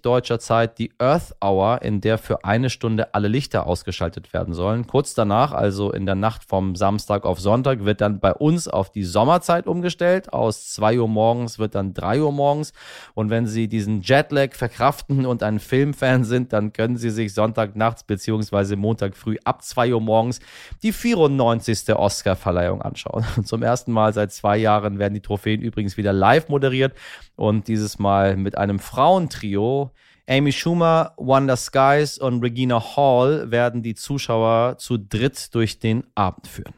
deutscher 0.00 0.38
Zeit 0.38 0.78
die 0.78 0.92
Earth 0.98 1.34
Hour, 1.44 1.82
in 1.82 2.00
der 2.00 2.18
für 2.18 2.44
eine 2.44 2.70
Stunde 2.70 3.14
alle 3.14 3.26
Lichter 3.26 3.66
ausgeschaltet 3.66 4.32
werden 4.32 4.54
sollen. 4.54 4.86
Kurz 4.86 5.12
danach, 5.12 5.50
also 5.50 5.90
in 5.90 6.06
der 6.06 6.14
Nacht 6.14 6.44
vom 6.44 6.76
Samstag 6.76 7.24
auf 7.24 7.40
Sonntag, 7.40 7.84
wird 7.84 8.00
dann 8.00 8.20
bei 8.20 8.32
uns 8.32 8.68
auf 8.68 8.92
die 8.92 9.02
Sommerzeit 9.02 9.66
umgestellt. 9.66 10.32
Aus 10.32 10.68
2 10.74 11.00
Uhr 11.00 11.08
morgens 11.08 11.58
wird 11.58 11.74
dann 11.74 11.94
3 11.94 12.20
Uhr 12.20 12.27
Uhr 12.28 12.32
morgens. 12.32 12.72
Und 13.14 13.30
wenn 13.30 13.46
Sie 13.46 13.68
diesen 13.68 14.00
Jetlag 14.02 14.54
verkraften 14.54 15.26
und 15.26 15.42
ein 15.42 15.58
Filmfan 15.58 16.24
sind, 16.24 16.52
dann 16.52 16.72
können 16.72 16.96
Sie 16.96 17.10
sich 17.10 17.34
Sonntag 17.34 17.76
nachts 17.76 18.04
beziehungsweise 18.04 18.76
Montag 18.76 19.16
früh 19.16 19.36
ab 19.44 19.62
2 19.62 19.94
Uhr 19.94 20.00
morgens 20.00 20.40
die 20.82 20.92
94. 20.92 21.94
Oscar-Verleihung 21.94 22.82
anschauen. 22.82 23.24
Und 23.36 23.48
zum 23.48 23.62
ersten 23.62 23.92
Mal 23.92 24.12
seit 24.12 24.32
zwei 24.32 24.56
Jahren 24.56 24.98
werden 24.98 25.14
die 25.14 25.20
Trophäen 25.20 25.60
übrigens 25.60 25.96
wieder 25.96 26.12
live 26.12 26.48
moderiert 26.48 26.94
und 27.36 27.68
dieses 27.68 27.98
Mal 27.98 28.36
mit 28.36 28.56
einem 28.56 28.78
Frauentrio. 28.78 29.90
Amy 30.28 30.52
Schumer, 30.52 31.14
Wanda 31.16 31.56
Skies 31.56 32.18
und 32.18 32.42
Regina 32.42 32.96
Hall 32.96 33.50
werden 33.50 33.82
die 33.82 33.94
Zuschauer 33.94 34.76
zu 34.76 34.98
dritt 34.98 35.54
durch 35.54 35.78
den 35.78 36.04
Abend 36.14 36.46
führen. 36.46 36.74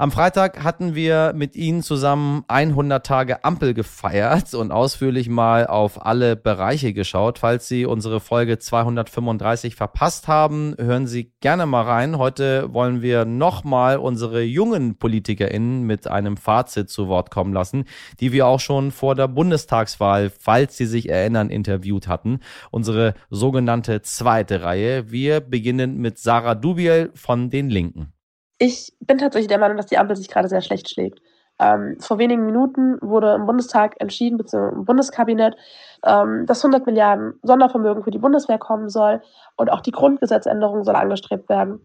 Am 0.00 0.12
Freitag 0.12 0.62
hatten 0.62 0.94
wir 0.94 1.32
mit 1.34 1.56
Ihnen 1.56 1.82
zusammen 1.82 2.44
100 2.46 3.04
Tage 3.04 3.42
Ampel 3.42 3.74
gefeiert 3.74 4.54
und 4.54 4.70
ausführlich 4.70 5.28
mal 5.28 5.66
auf 5.66 6.06
alle 6.06 6.36
Bereiche 6.36 6.92
geschaut. 6.92 7.40
Falls 7.40 7.66
Sie 7.66 7.84
unsere 7.84 8.20
Folge 8.20 8.60
235 8.60 9.74
verpasst 9.74 10.28
haben, 10.28 10.76
hören 10.78 11.08
Sie 11.08 11.32
gerne 11.40 11.66
mal 11.66 11.82
rein. 11.82 12.16
Heute 12.16 12.72
wollen 12.72 13.02
wir 13.02 13.24
nochmal 13.24 13.96
unsere 13.96 14.42
jungen 14.42 14.98
PolitikerInnen 14.98 15.82
mit 15.82 16.06
einem 16.06 16.36
Fazit 16.36 16.90
zu 16.90 17.08
Wort 17.08 17.32
kommen 17.32 17.52
lassen, 17.52 17.84
die 18.20 18.30
wir 18.30 18.46
auch 18.46 18.60
schon 18.60 18.92
vor 18.92 19.16
der 19.16 19.26
Bundestagswahl, 19.26 20.30
falls 20.30 20.76
Sie 20.76 20.86
sich 20.86 21.08
erinnern, 21.08 21.50
interviewt 21.50 22.06
hatten. 22.06 22.38
Unsere 22.70 23.14
sogenannte 23.30 24.00
zweite 24.02 24.62
Reihe. 24.62 25.10
Wir 25.10 25.40
beginnen 25.40 25.98
mit 25.98 26.18
Sarah 26.18 26.54
Dubiel 26.54 27.10
von 27.16 27.50
den 27.50 27.68
Linken. 27.68 28.12
Ich 28.58 28.92
bin 29.00 29.18
tatsächlich 29.18 29.48
der 29.48 29.58
Meinung, 29.58 29.76
dass 29.76 29.86
die 29.86 29.98
Ampel 29.98 30.16
sich 30.16 30.28
gerade 30.28 30.48
sehr 30.48 30.60
schlecht 30.60 30.90
schlägt. 30.90 31.20
Ähm, 31.60 31.96
vor 32.00 32.18
wenigen 32.18 32.44
Minuten 32.44 32.98
wurde 33.00 33.34
im 33.34 33.46
Bundestag 33.46 33.96
entschieden, 34.00 34.36
beziehungsweise 34.36 34.76
im 34.76 34.84
Bundeskabinett, 34.84 35.56
ähm, 36.04 36.44
dass 36.46 36.64
100 36.64 36.86
Milliarden 36.86 37.38
Sondervermögen 37.42 38.04
für 38.04 38.10
die 38.10 38.18
Bundeswehr 38.18 38.58
kommen 38.58 38.88
soll 38.88 39.22
und 39.56 39.70
auch 39.70 39.80
die 39.80 39.90
Grundgesetzänderung 39.90 40.84
soll 40.84 40.94
angestrebt 40.94 41.48
werden. 41.48 41.80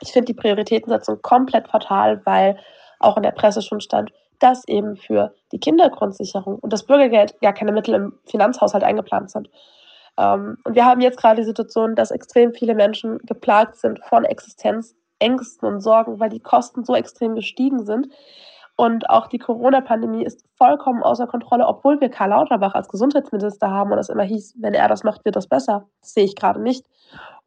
Ich 0.00 0.12
finde 0.12 0.26
die 0.26 0.34
Prioritätensetzung 0.34 1.22
komplett 1.22 1.68
fatal, 1.68 2.20
weil 2.24 2.58
auch 2.98 3.16
in 3.16 3.22
der 3.22 3.30
Presse 3.30 3.62
schon 3.62 3.80
stand, 3.80 4.12
dass 4.40 4.66
eben 4.66 4.96
für 4.96 5.34
die 5.52 5.60
Kindergrundsicherung 5.60 6.58
und 6.58 6.72
das 6.72 6.84
Bürgergeld 6.84 7.40
gar 7.40 7.52
keine 7.52 7.72
Mittel 7.72 7.94
im 7.94 8.18
Finanzhaushalt 8.26 8.84
eingeplant 8.84 9.30
sind. 9.30 9.48
Ähm, 10.18 10.58
und 10.64 10.74
wir 10.74 10.84
haben 10.84 11.00
jetzt 11.00 11.18
gerade 11.18 11.36
die 11.36 11.46
Situation, 11.46 11.94
dass 11.94 12.10
extrem 12.10 12.52
viele 12.52 12.74
Menschen 12.74 13.18
geplagt 13.18 13.76
sind 13.76 14.00
von 14.04 14.24
Existenzängsten 15.18 15.68
und 15.68 15.80
Sorgen, 15.80 16.20
weil 16.20 16.30
die 16.30 16.40
Kosten 16.40 16.84
so 16.84 16.94
extrem 16.94 17.34
gestiegen 17.34 17.84
sind. 17.84 18.08
Und 18.76 19.08
auch 19.08 19.26
die 19.26 19.38
Corona-Pandemie 19.38 20.24
ist 20.24 20.44
vollkommen 20.56 21.02
außer 21.02 21.26
Kontrolle, 21.26 21.66
obwohl 21.66 21.98
wir 22.00 22.10
Karl 22.10 22.30
Lauterbach 22.30 22.74
als 22.74 22.88
Gesundheitsminister 22.88 23.70
haben 23.70 23.90
und 23.90 23.98
es 23.98 24.10
immer 24.10 24.24
hieß, 24.24 24.56
wenn 24.58 24.74
er 24.74 24.88
das 24.88 25.02
macht, 25.02 25.24
wird 25.24 25.36
das 25.36 25.46
besser. 25.46 25.88
Das 26.02 26.12
sehe 26.12 26.24
ich 26.24 26.36
gerade 26.36 26.60
nicht. 26.60 26.84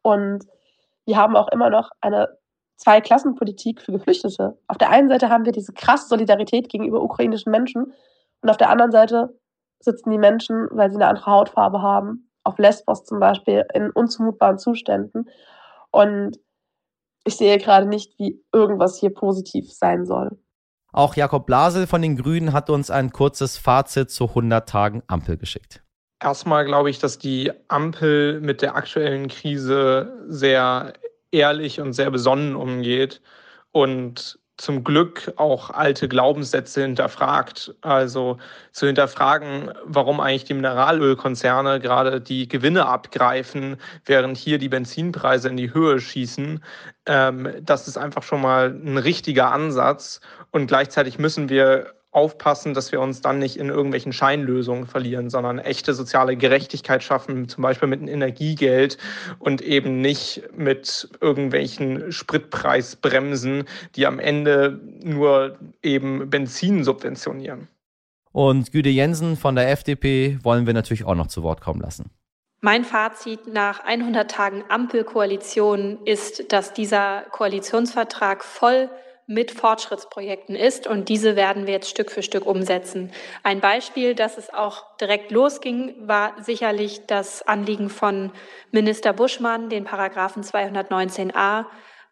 Und 0.02 0.46
wir 1.04 1.16
haben 1.16 1.36
auch 1.36 1.48
immer 1.48 1.70
noch 1.70 1.90
eine 2.00 2.36
Zweiklassenpolitik 2.76 3.80
für 3.80 3.92
Geflüchtete. 3.92 4.58
Auf 4.66 4.78
der 4.78 4.90
einen 4.90 5.08
Seite 5.08 5.28
haben 5.28 5.44
wir 5.44 5.52
diese 5.52 5.72
krasse 5.72 6.08
Solidarität 6.08 6.68
gegenüber 6.68 7.00
ukrainischen 7.00 7.52
Menschen 7.52 7.92
und 8.42 8.50
auf 8.50 8.56
der 8.56 8.70
anderen 8.70 8.90
Seite 8.90 9.38
sitzen 9.80 10.10
die 10.10 10.18
Menschen, 10.18 10.68
weil 10.72 10.90
sie 10.90 10.96
eine 10.96 11.06
andere 11.06 11.26
Hautfarbe 11.30 11.80
haben, 11.80 12.30
auf 12.42 12.58
Lesbos 12.58 13.04
zum 13.04 13.20
Beispiel, 13.20 13.64
in 13.72 13.90
unzumutbaren 13.90 14.58
Zuständen. 14.58 15.28
Und 15.90 16.38
ich 17.24 17.36
sehe 17.36 17.58
gerade 17.58 17.86
nicht, 17.86 18.18
wie 18.18 18.42
irgendwas 18.52 18.98
hier 18.98 19.10
positiv 19.10 19.72
sein 19.72 20.06
soll. 20.06 20.38
Auch 20.92 21.14
Jakob 21.14 21.46
Blasel 21.46 21.86
von 21.86 22.02
den 22.02 22.16
Grünen 22.16 22.52
hat 22.52 22.68
uns 22.68 22.90
ein 22.90 23.12
kurzes 23.12 23.56
Fazit 23.56 24.10
zu 24.10 24.28
100 24.28 24.68
Tagen 24.68 25.02
Ampel 25.06 25.36
geschickt. 25.36 25.82
Erstmal 26.22 26.64
glaube 26.64 26.90
ich, 26.90 26.98
dass 26.98 27.18
die 27.18 27.52
Ampel 27.68 28.40
mit 28.40 28.60
der 28.60 28.74
aktuellen 28.74 29.28
Krise 29.28 30.24
sehr 30.26 30.92
ehrlich 31.30 31.80
und 31.80 31.92
sehr 31.92 32.10
besonnen 32.10 32.56
umgeht 32.56 33.22
und 33.70 34.39
zum 34.60 34.84
Glück 34.84 35.32
auch 35.36 35.70
alte 35.70 36.06
Glaubenssätze 36.06 36.82
hinterfragt. 36.82 37.74
Also 37.80 38.36
zu 38.72 38.86
hinterfragen, 38.86 39.72
warum 39.84 40.20
eigentlich 40.20 40.44
die 40.44 40.54
Mineralölkonzerne 40.54 41.80
gerade 41.80 42.20
die 42.20 42.46
Gewinne 42.46 42.86
abgreifen, 42.86 43.78
während 44.04 44.36
hier 44.36 44.58
die 44.58 44.68
Benzinpreise 44.68 45.48
in 45.48 45.56
die 45.56 45.72
Höhe 45.72 45.98
schießen. 45.98 46.62
Ähm, 47.06 47.48
das 47.62 47.88
ist 47.88 47.96
einfach 47.96 48.22
schon 48.22 48.42
mal 48.42 48.68
ein 48.68 48.98
richtiger 48.98 49.50
Ansatz. 49.50 50.20
Und 50.50 50.66
gleichzeitig 50.66 51.18
müssen 51.18 51.48
wir 51.48 51.94
aufpassen, 52.12 52.74
dass 52.74 52.90
wir 52.90 53.00
uns 53.00 53.20
dann 53.20 53.38
nicht 53.38 53.56
in 53.56 53.68
irgendwelchen 53.68 54.12
Scheinlösungen 54.12 54.86
verlieren, 54.86 55.30
sondern 55.30 55.58
echte 55.58 55.94
soziale 55.94 56.36
Gerechtigkeit 56.36 57.02
schaffen, 57.02 57.48
zum 57.48 57.62
Beispiel 57.62 57.88
mit 57.88 58.00
einem 58.00 58.08
Energiegeld 58.08 58.98
und 59.38 59.62
eben 59.62 60.00
nicht 60.00 60.42
mit 60.56 61.08
irgendwelchen 61.20 62.10
Spritpreisbremsen, 62.10 63.64
die 63.94 64.06
am 64.06 64.18
Ende 64.18 64.80
nur 65.02 65.58
eben 65.82 66.30
Benzin 66.30 66.82
subventionieren. 66.82 67.68
Und 68.32 68.72
Güde 68.72 68.90
Jensen 68.90 69.36
von 69.36 69.54
der 69.54 69.70
FDP 69.70 70.38
wollen 70.42 70.66
wir 70.66 70.74
natürlich 70.74 71.04
auch 71.04 71.14
noch 71.14 71.28
zu 71.28 71.42
Wort 71.42 71.60
kommen 71.60 71.80
lassen. 71.80 72.10
Mein 72.60 72.84
Fazit 72.84 73.46
nach 73.46 73.80
100 73.80 74.30
Tagen 74.30 74.64
Ampelkoalition 74.68 75.98
ist, 76.04 76.52
dass 76.52 76.74
dieser 76.74 77.22
Koalitionsvertrag 77.30 78.44
voll 78.44 78.90
mit 79.30 79.52
Fortschrittsprojekten 79.52 80.56
ist 80.56 80.88
und 80.88 81.08
diese 81.08 81.36
werden 81.36 81.68
wir 81.68 81.74
jetzt 81.74 81.88
Stück 81.88 82.10
für 82.10 82.24
Stück 82.24 82.46
umsetzen. 82.46 83.12
Ein 83.44 83.60
Beispiel, 83.60 84.16
dass 84.16 84.36
es 84.36 84.52
auch 84.52 84.96
direkt 84.96 85.30
losging, 85.30 85.94
war 86.00 86.34
sicherlich 86.42 87.06
das 87.06 87.40
Anliegen 87.42 87.90
von 87.90 88.32
Minister 88.72 89.12
Buschmann, 89.12 89.68
den 89.68 89.84
Paragraphen 89.84 90.42
219a 90.42 91.66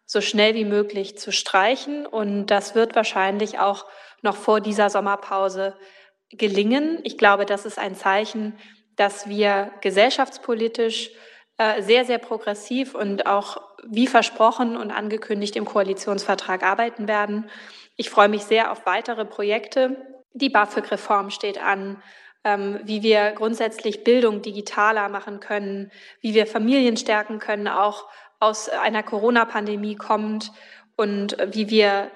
so 0.05 0.21
schnell 0.21 0.55
wie 0.55 0.63
möglich 0.63 1.17
zu 1.17 1.33
streichen 1.33 2.05
und 2.05 2.45
das 2.45 2.73
wird 2.73 2.95
wahrscheinlich 2.95 3.59
auch 3.59 3.85
noch 4.21 4.37
vor 4.37 4.61
dieser 4.61 4.89
Sommerpause 4.89 5.75
gelingen. 6.29 6.99
Ich 7.03 7.17
glaube, 7.17 7.45
das 7.45 7.65
ist 7.65 7.79
ein 7.79 7.95
Zeichen, 7.95 8.57
dass 8.95 9.27
wir 9.27 9.73
gesellschaftspolitisch 9.81 11.11
äh, 11.57 11.81
sehr, 11.81 12.05
sehr 12.05 12.19
progressiv 12.19 12.95
und 12.95 13.25
auch 13.25 13.68
wie 13.87 14.07
versprochen 14.07 14.77
und 14.77 14.91
angekündigt 14.91 15.55
im 15.55 15.65
Koalitionsvertrag 15.65 16.63
arbeiten 16.63 17.07
werden. 17.07 17.49
Ich 17.95 18.09
freue 18.09 18.29
mich 18.29 18.43
sehr 18.43 18.71
auf 18.71 18.85
weitere 18.85 19.25
Projekte. 19.25 19.97
Die 20.33 20.49
BAföG-Reform 20.49 21.29
steht 21.31 21.61
an, 21.61 22.01
ähm, 22.43 22.79
wie 22.83 23.03
wir 23.03 23.31
grundsätzlich 23.31 24.03
Bildung 24.03 24.41
digitaler 24.41 25.09
machen 25.09 25.39
können, 25.39 25.91
wie 26.21 26.33
wir 26.33 26.47
Familien 26.47 26.97
stärken 26.97 27.39
können, 27.39 27.67
auch 27.67 28.07
aus 28.39 28.69
einer 28.69 29.03
Corona-Pandemie 29.03 29.95
kommend 29.95 30.51
und 30.95 31.35
wie 31.51 31.69
wir 31.69 32.11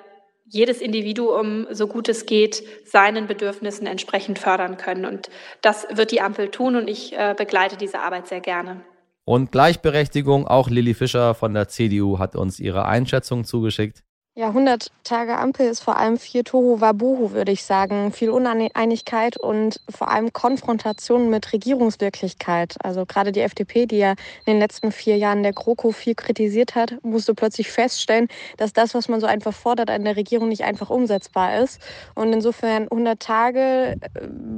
jedes 0.46 0.82
Individuum, 0.82 1.68
so 1.72 1.88
gut 1.88 2.10
es 2.10 2.26
geht, 2.26 2.64
seinen 2.88 3.28
Bedürfnissen 3.28 3.88
entsprechend 3.88 4.40
fördern 4.40 4.78
können. 4.78 5.06
Und 5.06 5.30
das 5.62 5.88
wird 5.90 6.12
die 6.12 6.22
Ampel 6.22 6.50
tun 6.50 6.76
und 6.76 6.88
ich 6.88 7.18
äh, 7.18 7.34
begleite 7.36 7.76
diese 7.76 8.00
Arbeit 8.00 8.28
sehr 8.28 8.42
gerne. 8.42 8.86
Und 9.26 9.52
Gleichberechtigung, 9.52 10.48
auch 10.48 10.70
Lilly 10.70 10.94
Fischer 10.94 11.34
von 11.34 11.54
der 11.54 11.70
CDU 11.70 12.20
hat 12.20 12.36
uns 12.36 12.60
ihre 12.60 12.86
Einschätzung 12.86 13.46
zugeschickt. 13.46 14.04
Ja, 14.36 14.48
100 14.48 14.88
Tage 15.04 15.38
Ampel 15.38 15.68
ist 15.68 15.82
vor 15.82 15.96
allem 15.96 16.18
viel 16.18 16.44
Tohu 16.44 16.82
Wabohu, 16.82 17.34
würde 17.34 17.52
ich 17.52 17.64
sagen. 17.64 18.12
Viel 18.12 18.32
Uneinigkeit 18.32 19.38
und 19.38 19.80
vor 19.90 20.10
allem 20.10 20.34
Konfrontation 20.34 21.30
mit 21.30 21.54
Regierungswirklichkeit. 21.54 22.74
Also 22.84 23.06
gerade 23.06 23.32
die 23.32 23.42
FDP, 23.42 23.86
die 23.86 24.00
ja 24.00 24.14
in 24.46 24.54
den 24.54 24.58
letzten 24.58 24.92
vier 24.92 25.18
Jahren 25.18 25.44
der 25.44 25.54
GroKo 25.54 25.92
viel 25.92 26.16
kritisiert 26.16 26.74
hat, 26.74 26.96
musste 27.04 27.36
plötzlich 27.36 27.70
feststellen, 27.70 28.28
dass 28.58 28.74
das, 28.74 28.96
was 28.96 29.08
man 29.08 29.22
so 29.22 29.28
einfach 29.28 29.54
fordert, 29.54 29.92
an 29.92 30.04
der 30.04 30.16
Regierung 30.16 30.50
nicht 30.50 30.64
einfach 30.64 30.90
umsetzbar 30.90 31.60
ist. 31.60 31.80
Und 32.16 32.34
insofern 32.34 32.86
100 32.86 33.20
Tage 33.20 33.60
äh, 33.60 33.98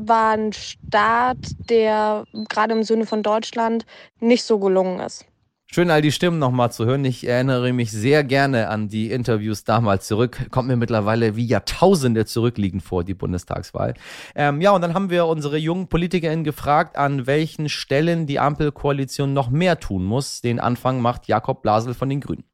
war 0.06 0.38
ein 0.38 0.54
Start, 0.54 1.38
der 1.70 2.24
gerade 2.48 2.74
im 2.74 2.84
Sinne 2.84 3.06
von 3.06 3.24
Deutschland 3.24 3.86
nicht 4.22 4.46
so 4.46 4.58
gelungen 4.58 5.02
ist. 5.02 5.26
Schön, 5.72 5.90
all 5.90 6.02
die 6.02 6.12
Stimmen 6.12 6.40
nochmal 6.40 6.72
zu 6.72 6.86
hören. 6.86 7.04
Ich 7.04 7.28
erinnere 7.28 7.74
mich 7.74 7.92
sehr 7.92 8.24
gerne 8.24 8.70
an 8.70 8.88
die 8.88 9.12
Interviews 9.12 9.64
damals 9.64 10.08
zurück. 10.08 10.50
Kommt 10.52 10.68
mir 10.68 10.78
mittlerweile 10.78 11.36
wie 11.36 11.46
Jahrtausende 11.46 12.26
zurückliegend 12.26 12.84
vor, 12.84 13.04
die 13.04 13.16
Bundestagswahl. 13.16 13.96
Ähm, 14.36 14.62
ja, 14.62 14.72
und 14.72 14.82
dann 14.82 14.94
haben 14.94 15.10
wir 15.10 15.26
unsere 15.26 15.58
jungen 15.58 15.88
PolitikerInnen 15.88 16.46
gefragt, 16.46 16.98
an 16.98 17.28
welchen 17.28 17.68
Stellen 17.68 18.28
die 18.28 18.40
Ampelkoalition 18.40 19.34
noch 19.34 19.50
mehr 19.50 19.80
tun 19.80 20.06
muss. 20.06 20.42
Den 20.42 20.60
Anfang 20.60 21.02
macht 21.02 21.28
Jakob 21.28 21.62
Blasel 21.62 21.94
von 21.94 22.10
den 22.10 22.22
Grünen. 22.22 22.46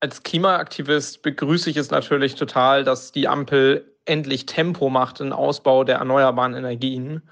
Als 0.00 0.22
Klimaaktivist 0.22 1.22
begrüße 1.22 1.70
ich 1.70 1.76
es 1.76 1.90
natürlich 1.90 2.36
total, 2.36 2.84
dass 2.84 3.10
die 3.10 3.26
Ampel 3.26 3.96
endlich 4.04 4.46
Tempo 4.46 4.90
macht 4.90 5.20
im 5.20 5.32
Ausbau 5.32 5.84
der 5.84 5.96
erneuerbaren 5.96 6.54
Energien. 6.54 7.22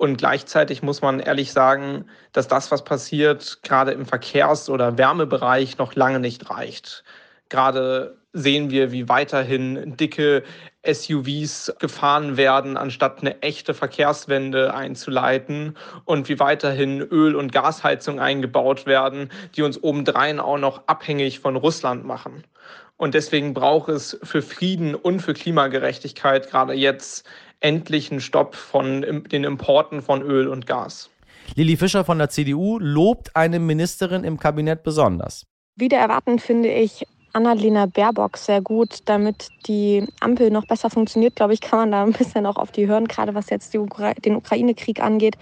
Und 0.00 0.16
gleichzeitig 0.16 0.82
muss 0.82 1.02
man 1.02 1.20
ehrlich 1.20 1.52
sagen, 1.52 2.06
dass 2.32 2.48
das, 2.48 2.70
was 2.70 2.84
passiert, 2.84 3.58
gerade 3.62 3.90
im 3.90 4.06
Verkehrs- 4.06 4.70
oder 4.70 4.96
Wärmebereich 4.96 5.76
noch 5.76 5.94
lange 5.94 6.20
nicht 6.20 6.48
reicht. 6.48 7.04
Gerade 7.50 8.16
sehen 8.32 8.70
wir, 8.70 8.92
wie 8.92 9.10
weiterhin 9.10 9.98
dicke 9.98 10.42
SUVs 10.90 11.74
gefahren 11.80 12.38
werden, 12.38 12.78
anstatt 12.78 13.20
eine 13.20 13.42
echte 13.42 13.74
Verkehrswende 13.74 14.72
einzuleiten 14.72 15.76
und 16.06 16.30
wie 16.30 16.40
weiterhin 16.40 17.02
Öl- 17.02 17.36
und 17.36 17.52
Gasheizung 17.52 18.20
eingebaut 18.20 18.86
werden, 18.86 19.30
die 19.54 19.60
uns 19.60 19.82
obendrein 19.82 20.40
auch 20.40 20.56
noch 20.56 20.80
abhängig 20.86 21.40
von 21.40 21.56
Russland 21.56 22.06
machen. 22.06 22.44
Und 22.96 23.12
deswegen 23.12 23.52
braucht 23.52 23.90
es 23.90 24.18
für 24.22 24.40
Frieden 24.40 24.94
und 24.94 25.20
für 25.20 25.34
Klimagerechtigkeit 25.34 26.48
gerade 26.48 26.72
jetzt 26.72 27.26
endlich 27.60 28.10
einen 28.10 28.20
Stopp 28.20 28.54
von 28.54 29.02
den 29.30 29.44
Importen 29.44 30.02
von 30.02 30.22
Öl 30.22 30.48
und 30.48 30.66
Gas. 30.66 31.10
Lili 31.54 31.76
Fischer 31.76 32.04
von 32.04 32.18
der 32.18 32.28
CDU 32.28 32.78
lobt 32.78 33.34
eine 33.34 33.58
Ministerin 33.58 34.24
im 34.24 34.38
Kabinett 34.38 34.82
besonders. 34.82 35.46
Wieder 35.76 35.98
erwarten 35.98 36.38
finde 36.38 36.70
ich 36.70 37.06
Annalena 37.32 37.86
Baerbock 37.86 38.36
sehr 38.36 38.60
gut, 38.60 38.98
damit 39.04 39.48
die 39.66 40.06
Ampel 40.20 40.50
noch 40.50 40.66
besser 40.66 40.90
funktioniert. 40.90 41.36
Glaube 41.36 41.54
ich, 41.54 41.60
kann 41.60 41.78
man 41.78 41.92
da 41.92 42.02
ein 42.02 42.12
bisschen 42.12 42.46
auch 42.46 42.56
auf 42.56 42.72
die 42.72 42.86
hören, 42.86 43.06
gerade 43.06 43.34
was 43.34 43.50
jetzt 43.50 43.74
Ukra 43.74 44.14
den 44.14 44.36
Ukraine-Krieg 44.36 45.00
angeht. 45.00 45.36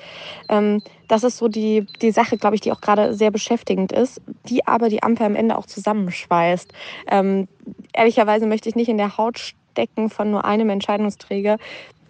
Ähm, 0.48 0.82
das 1.08 1.24
ist 1.24 1.38
so 1.38 1.48
die, 1.48 1.86
die 2.02 2.10
Sache, 2.10 2.36
glaube 2.36 2.56
ich, 2.56 2.60
die 2.60 2.72
auch 2.72 2.80
gerade 2.80 3.14
sehr 3.14 3.30
beschäftigend 3.30 3.92
ist, 3.92 4.20
die 4.48 4.66
aber 4.66 4.88
die 4.88 5.02
Ampel 5.02 5.26
am 5.26 5.34
Ende 5.34 5.56
auch 5.56 5.66
zusammenschweißt. 5.66 6.72
Ähm, 7.10 7.48
ehrlicherweise 7.92 8.46
möchte 8.46 8.68
ich 8.68 8.76
nicht 8.76 8.88
in 8.88 8.98
der 8.98 9.16
Haut 9.16 9.38
stecken 9.38 10.10
von 10.10 10.30
nur 10.30 10.44
einem 10.44 10.68
Entscheidungsträger, 10.70 11.56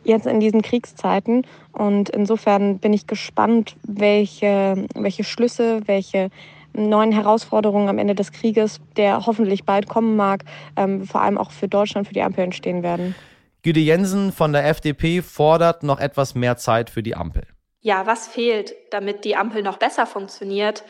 jetzt 0.08 0.26
in 0.26 0.40
diesen 0.40 0.62
Kriegszeiten. 0.62 1.46
Und 1.72 2.08
insofern 2.10 2.78
bin 2.78 2.92
ich 2.92 3.06
gespannt, 3.06 3.76
welche, 3.86 4.86
welche 4.94 5.24
Schlüsse, 5.24 5.82
welche 5.86 6.30
neuen 6.72 7.12
Herausforderungen 7.12 7.88
am 7.88 7.98
Ende 7.98 8.14
des 8.14 8.32
Krieges, 8.32 8.80
der 8.96 9.26
hoffentlich 9.26 9.64
bald 9.64 9.88
kommen 9.88 10.16
mag, 10.16 10.44
ähm, 10.76 11.06
vor 11.06 11.22
allem 11.22 11.38
auch 11.38 11.50
für 11.50 11.68
Deutschland, 11.68 12.06
für 12.06 12.14
die 12.14 12.22
Ampel 12.22 12.44
entstehen 12.44 12.82
werden. 12.82 13.14
Güde 13.62 13.80
Jensen 13.80 14.32
von 14.32 14.52
der 14.52 14.66
FDP 14.66 15.22
fordert 15.22 15.82
noch 15.82 15.98
etwas 15.98 16.34
mehr 16.34 16.56
Zeit 16.56 16.90
für 16.90 17.02
die 17.02 17.16
Ampel. 17.16 17.46
Ja, 17.80 18.06
was 18.06 18.28
fehlt, 18.28 18.74
damit 18.90 19.24
die 19.24 19.36
Ampel 19.36 19.62
noch 19.62 19.78
besser 19.78 20.06
funktioniert? 20.06 20.84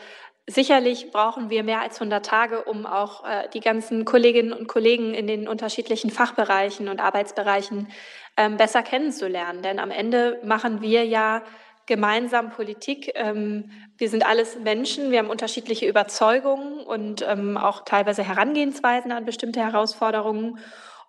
Sicherlich 0.49 1.11
brauchen 1.11 1.51
wir 1.51 1.63
mehr 1.63 1.81
als 1.81 1.97
100 2.01 2.25
Tage, 2.25 2.63
um 2.63 2.87
auch 2.87 3.23
äh, 3.23 3.47
die 3.53 3.59
ganzen 3.59 4.03
Kolleginnen 4.03 4.51
und 4.51 4.67
Kollegen 4.67 5.13
in 5.13 5.27
den 5.27 5.47
unterschiedlichen 5.47 6.09
Fachbereichen 6.09 6.87
und 6.87 6.99
Arbeitsbereichen 6.99 7.87
ähm, 8.35 8.57
besser 8.57 8.81
kennenzulernen. 8.81 9.61
Denn 9.61 9.77
am 9.77 9.91
Ende 9.91 10.39
machen 10.43 10.81
wir 10.81 11.05
ja 11.05 11.43
gemeinsam 11.85 12.49
Politik. 12.49 13.11
Ähm, 13.13 13.69
wir 13.99 14.09
sind 14.09 14.25
alles 14.25 14.57
Menschen, 14.57 15.11
wir 15.11 15.19
haben 15.19 15.29
unterschiedliche 15.29 15.87
Überzeugungen 15.87 16.79
und 16.79 17.23
ähm, 17.27 17.55
auch 17.55 17.85
teilweise 17.85 18.23
Herangehensweisen 18.23 19.11
an 19.11 19.25
bestimmte 19.25 19.59
Herausforderungen. 19.59 20.57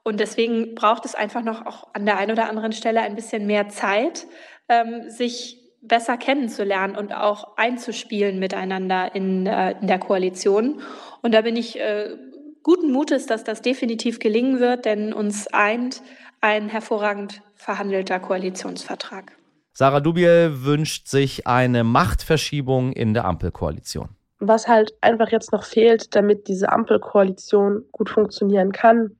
Und 0.02 0.20
deswegen 0.20 0.74
braucht 0.74 1.06
es 1.06 1.14
einfach 1.14 1.42
noch 1.42 1.64
auch 1.64 1.88
an 1.94 2.04
der 2.04 2.18
einen 2.18 2.32
oder 2.32 2.46
anderen 2.46 2.72
Stelle 2.72 3.00
ein 3.00 3.16
bisschen 3.16 3.46
mehr 3.46 3.70
Zeit, 3.70 4.26
ähm, 4.68 5.08
sich 5.08 5.59
besser 5.82 6.16
kennenzulernen 6.16 6.96
und 6.96 7.12
auch 7.12 7.56
einzuspielen 7.56 8.38
miteinander 8.38 9.14
in, 9.14 9.46
äh, 9.46 9.72
in 9.80 9.86
der 9.86 9.98
Koalition. 9.98 10.80
Und 11.22 11.32
da 11.32 11.40
bin 11.40 11.56
ich 11.56 11.78
äh, 11.80 12.16
guten 12.62 12.92
Mutes, 12.92 13.26
dass 13.26 13.44
das 13.44 13.62
definitiv 13.62 14.18
gelingen 14.18 14.60
wird, 14.60 14.84
denn 14.84 15.12
uns 15.12 15.46
eint 15.48 16.02
ein 16.40 16.68
hervorragend 16.68 17.42
verhandelter 17.54 18.20
Koalitionsvertrag. 18.20 19.32
Sarah 19.72 20.00
Dubiel 20.00 20.64
wünscht 20.64 21.08
sich 21.08 21.46
eine 21.46 21.84
Machtverschiebung 21.84 22.92
in 22.92 23.14
der 23.14 23.24
Ampelkoalition. 23.24 24.10
Was 24.38 24.68
halt 24.68 24.92
einfach 25.00 25.30
jetzt 25.30 25.52
noch 25.52 25.64
fehlt, 25.64 26.14
damit 26.14 26.48
diese 26.48 26.70
Ampelkoalition 26.70 27.84
gut 27.92 28.08
funktionieren 28.08 28.72
kann, 28.72 29.16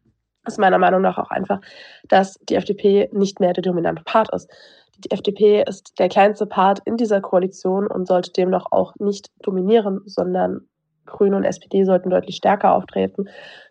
ist 0.47 0.59
meiner 0.59 0.79
Meinung 0.79 1.03
nach 1.03 1.19
auch 1.19 1.31
einfach, 1.31 1.61
dass 2.09 2.39
die 2.49 2.57
FDP 2.57 3.11
nicht 3.13 3.41
mehr 3.41 3.53
der 3.53 3.63
dominante 3.63 4.03
Part 4.03 4.33
ist. 4.35 4.51
Die 5.05 5.11
FDP 5.11 5.65
ist 5.67 5.99
der 5.99 6.09
kleinste 6.09 6.47
Part 6.47 6.81
in 6.85 6.97
dieser 6.97 7.21
Koalition 7.21 7.87
und 7.87 8.07
sollte 8.07 8.33
demnach 8.33 8.67
auch 8.71 8.93
nicht 8.99 9.31
dominieren, 9.43 10.03
sondern 10.05 10.69
Grüne 11.07 11.37
und 11.37 11.45
SPD 11.45 11.85
sollten 11.85 12.11
deutlich 12.11 12.37
stärker 12.37 12.75
auftreten. 12.75 13.25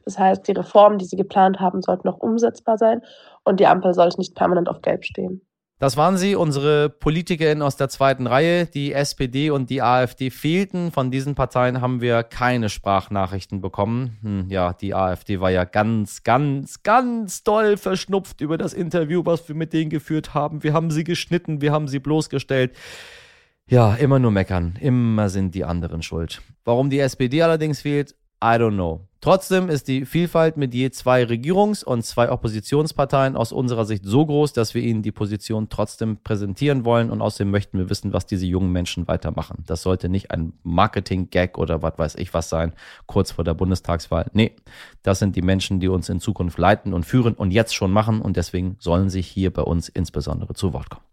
Das 0.06 0.18
heißt, 0.18 0.48
die 0.48 0.54
Reformen, 0.54 0.98
die 0.98 1.06
sie 1.06 1.16
geplant 1.16 1.60
haben, 1.60 1.82
sollten 1.82 2.08
noch 2.08 2.18
umsetzbar 2.18 2.78
sein 2.78 3.02
und 3.44 3.60
die 3.60 3.68
Ampel 3.68 3.94
sollte 3.94 4.18
nicht 4.18 4.36
permanent 4.36 4.70
auf 4.70 4.82
Gelb 4.82 5.06
stehen. 5.06 5.42
Das 5.80 5.96
waren 5.96 6.18
sie, 6.18 6.36
unsere 6.36 6.90
PolitikerInnen 6.90 7.62
aus 7.62 7.78
der 7.78 7.88
zweiten 7.88 8.28
Reihe. 8.28 8.66
Die 8.66 8.92
SPD 8.92 9.50
und 9.50 9.70
die 9.70 9.82
AfD 9.82 10.30
fehlten. 10.30 10.92
Von 10.92 11.10
diesen 11.10 11.36
Parteien 11.36 11.80
haben 11.80 12.02
wir 12.02 12.24
keine 12.24 12.68
Sprachnachrichten 12.68 13.62
bekommen. 13.62 14.18
Hm, 14.22 14.50
ja, 14.50 14.74
die 14.74 14.94
AfD 14.94 15.40
war 15.40 15.52
ja 15.52 15.64
ganz, 15.64 16.24
ganz, 16.24 16.84
ganz 16.84 17.44
doll 17.44 17.78
verschnupft 17.78 18.42
über 18.42 18.58
das 18.58 18.74
Interview, 18.74 19.22
was 19.24 19.48
wir 19.48 19.56
mit 19.56 19.72
denen 19.72 19.90
geführt 19.90 20.34
haben. 20.34 20.64
Wir 20.64 20.74
haben 20.74 20.92
sie 20.92 21.06
geschnitten, 21.06 21.62
wir 21.62 21.72
haben 21.72 21.88
sie 21.88 22.00
bloßgestellt. 22.00 22.76
Ja, 23.70 23.96
immer 23.96 24.20
nur 24.20 24.32
meckern. 24.32 24.78
Immer 24.82 25.30
sind 25.30 25.56
die 25.56 25.64
anderen 25.64 26.02
schuld. 26.02 26.42
Warum 26.66 26.90
die 26.90 27.00
SPD 27.00 27.42
allerdings 27.42 27.80
fehlt, 27.82 28.16
I 28.44 28.58
don't 28.58 28.74
know. 28.74 29.09
Trotzdem 29.22 29.68
ist 29.68 29.90
die 29.90 30.06
Vielfalt 30.06 30.56
mit 30.56 30.74
je 30.74 30.92
zwei 30.92 31.24
Regierungs- 31.24 31.84
und 31.84 32.06
zwei 32.06 32.32
Oppositionsparteien 32.32 33.36
aus 33.36 33.52
unserer 33.52 33.84
Sicht 33.84 34.06
so 34.06 34.26
groß, 34.26 34.54
dass 34.54 34.74
wir 34.74 34.82
Ihnen 34.82 35.02
die 35.02 35.12
Position 35.12 35.68
trotzdem 35.68 36.24
präsentieren 36.24 36.86
wollen 36.86 37.12
und 37.12 37.22
außerdem 37.22 37.52
möchten 37.52 37.78
wir 37.78 37.90
wissen, 37.90 38.14
was 38.14 38.28
diese 38.28 38.46
jungen 38.46 38.72
Menschen 38.72 39.10
weitermachen. 39.10 39.66
Das 39.68 39.82
sollte 39.82 40.08
nicht 40.08 40.32
ein 40.32 40.54
Marketing-Gag 40.64 41.58
oder 41.58 41.82
was 41.82 41.98
weiß 41.98 42.16
ich 42.16 42.34
was 42.34 42.48
sein, 42.48 42.74
kurz 43.08 43.32
vor 43.32 43.44
der 43.44 43.56
Bundestagswahl. 43.56 44.28
Nee, 44.32 44.56
das 45.04 45.20
sind 45.20 45.36
die 45.36 45.42
Menschen, 45.42 45.82
die 45.82 45.90
uns 45.90 46.08
in 46.08 46.22
Zukunft 46.22 46.58
leiten 46.58 46.94
und 46.94 47.06
führen 47.06 47.34
und 47.34 47.52
jetzt 47.52 47.76
schon 47.76 47.92
machen 47.92 48.22
und 48.22 48.38
deswegen 48.38 48.78
sollen 48.80 49.10
sie 49.10 49.22
hier 49.22 49.52
bei 49.52 49.64
uns 49.64 49.90
insbesondere 49.90 50.54
zu 50.54 50.72
Wort 50.72 50.90
kommen. 50.90 51.09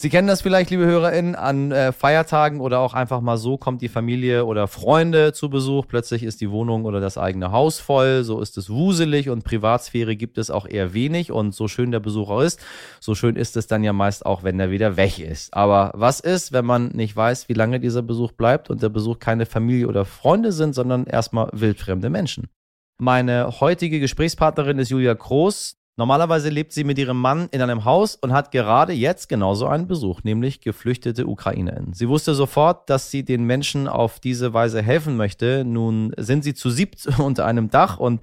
Sie 0.00 0.08
kennen 0.08 0.28
das 0.28 0.40
vielleicht, 0.40 0.70
liebe 0.70 0.86
HörerInnen, 0.86 1.34
an 1.34 1.72
äh, 1.72 1.92
Feiertagen 1.92 2.60
oder 2.60 2.78
auch 2.78 2.94
einfach 2.94 3.20
mal 3.20 3.36
so 3.36 3.58
kommt 3.58 3.82
die 3.82 3.90
Familie 3.90 4.46
oder 4.46 4.66
Freunde 4.66 5.34
zu 5.34 5.50
Besuch. 5.50 5.84
Plötzlich 5.86 6.22
ist 6.22 6.40
die 6.40 6.50
Wohnung 6.50 6.86
oder 6.86 7.00
das 7.00 7.18
eigene 7.18 7.52
Haus 7.52 7.80
voll. 7.80 8.24
So 8.24 8.40
ist 8.40 8.56
es 8.56 8.70
wuselig 8.70 9.28
und 9.28 9.44
Privatsphäre 9.44 10.16
gibt 10.16 10.38
es 10.38 10.50
auch 10.50 10.66
eher 10.66 10.94
wenig. 10.94 11.32
Und 11.32 11.54
so 11.54 11.68
schön 11.68 11.90
der 11.90 12.00
Besucher 12.00 12.42
ist, 12.42 12.60
so 12.98 13.14
schön 13.14 13.36
ist 13.36 13.58
es 13.58 13.66
dann 13.66 13.84
ja 13.84 13.92
meist 13.92 14.24
auch, 14.24 14.42
wenn 14.42 14.58
er 14.58 14.70
wieder 14.70 14.96
weg 14.96 15.18
ist. 15.18 15.52
Aber 15.52 15.92
was 15.94 16.20
ist, 16.20 16.54
wenn 16.54 16.64
man 16.64 16.88
nicht 16.94 17.14
weiß, 17.14 17.50
wie 17.50 17.54
lange 17.54 17.78
dieser 17.78 18.00
Besuch 18.00 18.32
bleibt 18.32 18.70
und 18.70 18.82
der 18.82 18.88
Besuch 18.88 19.18
keine 19.18 19.44
Familie 19.44 19.86
oder 19.86 20.06
Freunde 20.06 20.52
sind, 20.52 20.74
sondern 20.74 21.04
erstmal 21.04 21.50
wildfremde 21.52 22.08
Menschen? 22.08 22.48
Meine 22.96 23.60
heutige 23.60 24.00
Gesprächspartnerin 24.00 24.78
ist 24.78 24.88
Julia 24.88 25.14
Kroos. 25.14 25.76
Normalerweise 25.96 26.48
lebt 26.48 26.72
sie 26.72 26.84
mit 26.84 26.98
ihrem 26.98 27.20
Mann 27.20 27.48
in 27.50 27.60
einem 27.60 27.84
Haus 27.84 28.16
und 28.16 28.32
hat 28.32 28.52
gerade 28.52 28.92
jetzt 28.92 29.28
genauso 29.28 29.66
einen 29.66 29.86
Besuch, 29.86 30.22
nämlich 30.22 30.60
geflüchtete 30.60 31.26
Ukrainerinnen. 31.26 31.92
Sie 31.92 32.08
wusste 32.08 32.34
sofort, 32.34 32.88
dass 32.88 33.10
sie 33.10 33.24
den 33.24 33.44
Menschen 33.44 33.86
auf 33.86 34.18
diese 34.20 34.54
Weise 34.54 34.82
helfen 34.82 35.16
möchte. 35.16 35.64
Nun 35.64 36.12
sind 36.16 36.42
sie 36.42 36.54
zu 36.54 36.70
siebt 36.70 37.06
unter 37.18 37.44
einem 37.44 37.70
Dach 37.70 37.98
und 37.98 38.22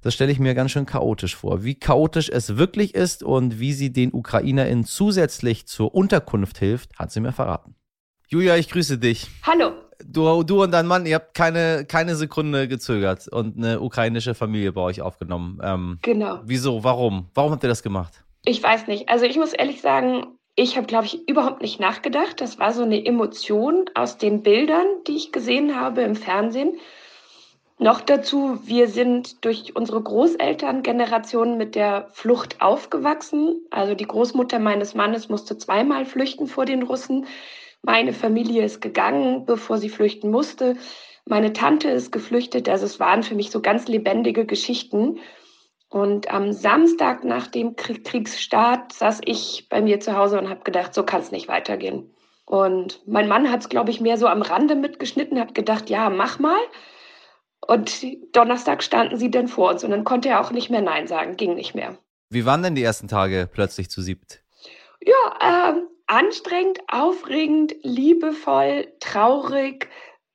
das 0.00 0.14
stelle 0.14 0.30
ich 0.30 0.38
mir 0.38 0.54
ganz 0.54 0.70
schön 0.70 0.86
chaotisch 0.86 1.34
vor. 1.34 1.64
Wie 1.64 1.74
chaotisch 1.74 2.28
es 2.28 2.56
wirklich 2.56 2.94
ist 2.94 3.24
und 3.24 3.58
wie 3.58 3.72
sie 3.72 3.92
den 3.92 4.12
UkrainerInnen 4.12 4.84
zusätzlich 4.84 5.66
zur 5.66 5.92
Unterkunft 5.92 6.58
hilft, 6.58 6.96
hat 6.96 7.10
sie 7.10 7.20
mir 7.20 7.32
verraten. 7.32 7.74
Julia, 8.28 8.56
ich 8.56 8.68
grüße 8.68 8.98
dich. 8.98 9.28
Hallo 9.42 9.87
du, 10.04 10.42
du 10.42 10.62
und 10.62 10.72
dein 10.72 10.86
Mann, 10.86 11.06
ihr 11.06 11.16
habt 11.16 11.34
keine, 11.34 11.84
keine 11.86 12.16
Sekunde 12.16 12.68
gezögert 12.68 13.28
und 13.28 13.56
eine 13.56 13.80
ukrainische 13.80 14.34
Familie 14.34 14.72
bei 14.72 14.80
euch 14.80 15.00
aufgenommen. 15.00 15.60
Ähm, 15.62 15.98
genau. 16.02 16.40
Wieso? 16.44 16.84
Warum? 16.84 17.26
Warum 17.34 17.52
habt 17.52 17.62
ihr 17.62 17.68
das 17.68 17.82
gemacht? 17.82 18.24
Ich 18.44 18.62
weiß 18.62 18.86
nicht. 18.86 19.08
Also 19.08 19.24
ich 19.24 19.36
muss 19.36 19.52
ehrlich 19.52 19.80
sagen, 19.80 20.26
ich 20.54 20.76
habe, 20.76 20.86
glaube 20.86 21.06
ich, 21.06 21.28
überhaupt 21.28 21.62
nicht 21.62 21.78
nachgedacht. 21.78 22.40
Das 22.40 22.58
war 22.58 22.72
so 22.72 22.82
eine 22.82 23.04
Emotion 23.04 23.84
aus 23.94 24.18
den 24.18 24.42
Bildern, 24.42 24.86
die 25.06 25.16
ich 25.16 25.32
gesehen 25.32 25.78
habe 25.78 26.02
im 26.02 26.16
Fernsehen. 26.16 26.72
Noch 27.80 28.00
dazu, 28.00 28.58
wir 28.64 28.88
sind 28.88 29.44
durch 29.44 29.76
unsere 29.76 30.02
Großelterngeneration 30.02 31.58
mit 31.58 31.76
der 31.76 32.08
Flucht 32.12 32.60
aufgewachsen. 32.60 33.60
Also 33.70 33.94
die 33.94 34.06
Großmutter 34.06 34.58
meines 34.58 34.96
Mannes 34.96 35.28
musste 35.28 35.58
zweimal 35.58 36.04
flüchten 36.04 36.48
vor 36.48 36.64
den 36.64 36.82
Russen. 36.82 37.26
Meine 37.82 38.12
Familie 38.12 38.64
ist 38.64 38.80
gegangen, 38.80 39.46
bevor 39.46 39.78
sie 39.78 39.88
flüchten 39.88 40.30
musste. 40.30 40.76
Meine 41.24 41.52
Tante 41.52 41.88
ist 41.88 42.10
geflüchtet. 42.10 42.68
Also 42.68 42.86
es 42.86 43.00
waren 43.00 43.22
für 43.22 43.34
mich 43.34 43.50
so 43.50 43.60
ganz 43.60 43.86
lebendige 43.88 44.46
Geschichten. 44.46 45.18
Und 45.88 46.30
am 46.30 46.52
Samstag 46.52 47.24
nach 47.24 47.46
dem 47.46 47.76
Kriegsstart 47.76 48.92
saß 48.92 49.20
ich 49.24 49.68
bei 49.70 49.80
mir 49.80 50.00
zu 50.00 50.16
Hause 50.16 50.38
und 50.38 50.50
habe 50.50 50.62
gedacht, 50.62 50.92
so 50.92 51.02
kann 51.02 51.22
es 51.22 51.30
nicht 51.30 51.48
weitergehen. 51.48 52.14
Und 52.44 53.02
mein 53.06 53.28
Mann 53.28 53.50
hat 53.50 53.60
es, 53.60 53.68
glaube 53.68 53.90
ich, 53.90 54.00
mehr 54.00 54.16
so 54.16 54.26
am 54.26 54.42
Rande 54.42 54.74
mitgeschnitten, 54.74 55.38
hat 55.38 55.54
gedacht, 55.54 55.90
ja, 55.90 56.10
mach 56.10 56.38
mal. 56.38 56.60
Und 57.66 58.04
Donnerstag 58.34 58.82
standen 58.82 59.18
sie 59.18 59.30
dann 59.30 59.48
vor 59.48 59.70
uns 59.70 59.84
und 59.84 59.90
dann 59.90 60.04
konnte 60.04 60.30
er 60.30 60.40
auch 60.40 60.50
nicht 60.50 60.70
mehr 60.70 60.80
Nein 60.80 61.06
sagen, 61.06 61.36
ging 61.36 61.54
nicht 61.54 61.74
mehr. 61.74 61.98
Wie 62.30 62.46
waren 62.46 62.62
denn 62.62 62.74
die 62.74 62.82
ersten 62.82 63.08
Tage 63.08 63.48
plötzlich 63.52 63.90
zu 63.90 64.00
siebt? 64.00 64.42
Ja, 65.00 65.70
äh, 65.70 65.80
anstrengend, 66.08 66.80
aufregend, 66.88 67.74
liebevoll, 67.82 68.88
traurig, 69.00 69.88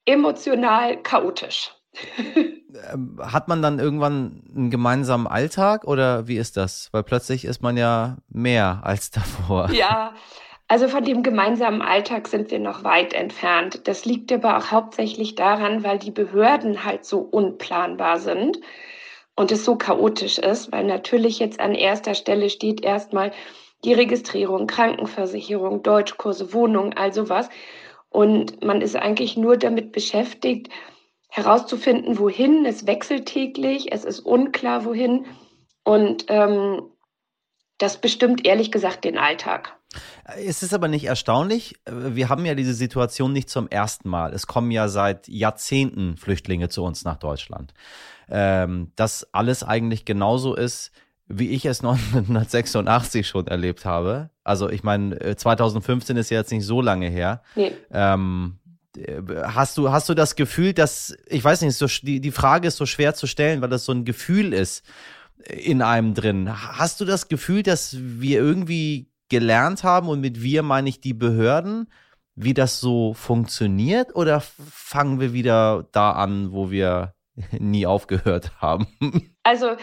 emotional, 0.05 1.01
chaotisch. 1.01 1.71
Ähm, 2.91 3.19
hat 3.21 3.47
man 3.47 3.61
dann 3.61 3.77
irgendwann 3.77 4.41
einen 4.55 4.71
gemeinsamen 4.71 5.27
Alltag 5.27 5.85
oder 5.85 6.27
wie 6.27 6.37
ist 6.37 6.57
das? 6.57 6.89
Weil 6.91 7.03
plötzlich 7.03 7.45
ist 7.45 7.61
man 7.61 7.77
ja 7.77 8.17
mehr 8.29 8.81
als 8.83 9.11
davor. 9.11 9.69
Ja, 9.73 10.15
also 10.67 10.87
von 10.87 11.03
dem 11.05 11.21
gemeinsamen 11.21 11.83
Alltag 11.83 12.27
sind 12.27 12.49
wir 12.49 12.57
noch 12.57 12.83
weit 12.83 13.13
entfernt. 13.13 13.87
Das 13.87 14.05
liegt 14.05 14.31
aber 14.31 14.57
auch 14.57 14.71
hauptsächlich 14.71 15.35
daran, 15.35 15.83
weil 15.83 15.99
die 15.99 16.09
Behörden 16.09 16.83
halt 16.83 17.05
so 17.05 17.19
unplanbar 17.19 18.17
sind 18.17 18.59
und 19.35 19.51
es 19.51 19.65
so 19.65 19.75
chaotisch 19.75 20.39
ist, 20.39 20.71
weil 20.71 20.85
natürlich 20.85 21.37
jetzt 21.37 21.59
an 21.59 21.75
erster 21.75 22.15
Stelle 22.15 22.49
steht 22.49 22.83
erstmal, 22.83 23.31
die 23.83 23.93
Registrierung, 23.93 24.67
Krankenversicherung, 24.67 25.83
Deutschkurse, 25.83 26.53
Wohnung, 26.53 26.93
all 26.93 27.13
sowas. 27.13 27.49
Und 28.09 28.63
man 28.63 28.81
ist 28.81 28.95
eigentlich 28.95 29.37
nur 29.37 29.57
damit 29.57 29.91
beschäftigt, 29.91 30.69
herauszufinden, 31.29 32.19
wohin. 32.19 32.65
Es 32.65 32.85
wechselt 32.85 33.25
täglich, 33.25 33.91
es 33.91 34.05
ist 34.05 34.19
unklar, 34.19 34.85
wohin. 34.85 35.25
Und 35.83 36.25
ähm, 36.29 36.83
das 37.77 37.99
bestimmt 37.99 38.45
ehrlich 38.45 38.71
gesagt 38.71 39.03
den 39.03 39.17
Alltag. 39.17 39.75
Es 40.37 40.63
ist 40.63 40.73
aber 40.73 40.87
nicht 40.87 41.05
erstaunlich. 41.05 41.75
Wir 41.85 42.29
haben 42.29 42.45
ja 42.45 42.55
diese 42.55 42.73
Situation 42.73 43.33
nicht 43.33 43.49
zum 43.49 43.67
ersten 43.67 44.09
Mal. 44.09 44.33
Es 44.33 44.47
kommen 44.47 44.71
ja 44.71 44.87
seit 44.87 45.27
Jahrzehnten 45.27 46.17
Flüchtlinge 46.17 46.69
zu 46.69 46.83
uns 46.83 47.03
nach 47.03 47.17
Deutschland. 47.17 47.73
Ähm, 48.29 48.91
dass 48.95 49.27
alles 49.33 49.63
eigentlich 49.63 50.05
genauso 50.05 50.55
ist, 50.55 50.91
wie 51.27 51.49
ich 51.49 51.65
es 51.65 51.79
1986 51.83 53.27
schon 53.27 53.47
erlebt 53.47 53.85
habe. 53.85 54.29
Also 54.43 54.69
ich 54.69 54.83
meine, 54.83 55.35
2015 55.35 56.15
äh, 56.15 56.19
ist 56.19 56.29
ja 56.29 56.39
jetzt 56.39 56.51
nicht 56.51 56.65
so 56.65 56.81
lange 56.81 57.09
her. 57.09 57.41
Nee. 57.55 57.71
Ähm, 57.91 58.59
äh, 58.97 59.21
hast 59.43 59.77
du, 59.77 59.91
hast 59.91 60.09
du 60.09 60.13
das 60.13 60.35
Gefühl, 60.35 60.73
dass, 60.73 61.15
ich 61.27 61.43
weiß 61.43 61.61
nicht, 61.61 61.75
so, 61.75 61.87
die, 61.87 62.19
die 62.19 62.31
Frage 62.31 62.67
ist 62.67 62.77
so 62.77 62.85
schwer 62.85 63.13
zu 63.13 63.27
stellen, 63.27 63.61
weil 63.61 63.69
das 63.69 63.85
so 63.85 63.91
ein 63.91 64.05
Gefühl 64.05 64.53
ist 64.53 64.83
in 65.47 65.81
einem 65.81 66.13
drin. 66.13 66.49
Hast 66.51 67.01
du 67.01 67.05
das 67.05 67.27
Gefühl, 67.27 67.63
dass 67.63 67.95
wir 67.99 68.39
irgendwie 68.39 69.09
gelernt 69.29 69.83
haben 69.83 70.09
und 70.09 70.21
mit 70.21 70.41
wir 70.41 70.63
meine 70.63 70.89
ich 70.89 71.01
die 71.01 71.13
Behörden, 71.13 71.87
wie 72.35 72.53
das 72.53 72.79
so 72.79 73.13
funktioniert 73.13 74.15
oder 74.15 74.41
fangen 74.41 75.19
wir 75.19 75.33
wieder 75.33 75.87
da 75.91 76.11
an, 76.11 76.51
wo 76.51 76.71
wir 76.71 77.13
nie 77.51 77.85
aufgehört 77.85 78.51
haben? 78.61 78.87
Also 79.43 79.75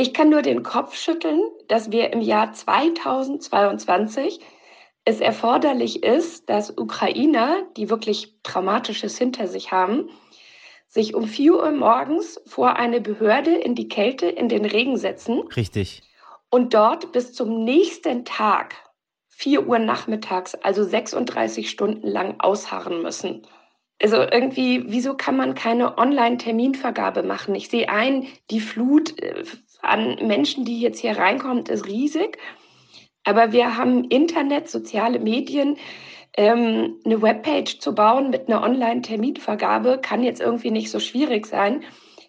ich 0.00 0.14
kann 0.14 0.30
nur 0.30 0.42
den 0.42 0.62
Kopf 0.62 0.96
schütteln, 0.96 1.42
dass 1.68 1.92
wir 1.92 2.12
im 2.12 2.20
Jahr 2.20 2.52
2022 2.52 4.40
es 5.04 5.20
erforderlich 5.20 6.02
ist, 6.02 6.48
dass 6.48 6.76
Ukrainer, 6.76 7.62
die 7.76 7.90
wirklich 7.90 8.34
Traumatisches 8.42 9.18
hinter 9.18 9.46
sich 9.46 9.72
haben, 9.72 10.08
sich 10.88 11.14
um 11.14 11.26
4 11.26 11.54
Uhr 11.54 11.72
morgens 11.72 12.40
vor 12.46 12.76
eine 12.76 13.00
Behörde 13.00 13.54
in 13.54 13.74
die 13.74 13.88
Kälte, 13.88 14.26
in 14.26 14.48
den 14.48 14.64
Regen 14.64 14.96
setzen. 14.96 15.42
Richtig. 15.54 16.02
Und 16.50 16.74
dort 16.74 17.12
bis 17.12 17.32
zum 17.32 17.64
nächsten 17.64 18.24
Tag, 18.24 18.74
4 19.28 19.66
Uhr 19.68 19.78
nachmittags, 19.78 20.54
also 20.56 20.82
36 20.82 21.70
Stunden 21.70 22.06
lang 22.06 22.40
ausharren 22.40 23.02
müssen. 23.02 23.46
Also 24.02 24.16
irgendwie, 24.16 24.84
wieso 24.86 25.14
kann 25.14 25.36
man 25.36 25.54
keine 25.54 25.98
Online-Terminvergabe 25.98 27.22
machen? 27.22 27.54
Ich 27.54 27.68
sehe 27.68 27.88
ein, 27.88 28.26
die 28.50 28.60
Flut 28.60 29.18
äh, 29.22 29.44
an 29.82 30.16
Menschen, 30.26 30.64
die 30.64 30.80
jetzt 30.80 31.00
hier 31.00 31.16
reinkommt, 31.16 31.68
ist 31.68 31.86
riesig. 31.86 32.38
Aber 33.24 33.52
wir 33.52 33.76
haben 33.76 34.04
Internet, 34.04 34.68
soziale 34.68 35.18
Medien, 35.18 35.76
ähm, 36.36 37.00
eine 37.04 37.22
Webpage 37.22 37.78
zu 37.80 37.94
bauen 37.94 38.30
mit 38.30 38.48
einer 38.48 38.62
Online-Terminvergabe 38.62 39.98
kann 40.00 40.22
jetzt 40.22 40.40
irgendwie 40.40 40.70
nicht 40.70 40.90
so 40.90 41.00
schwierig 41.00 41.46
sein, 41.46 41.82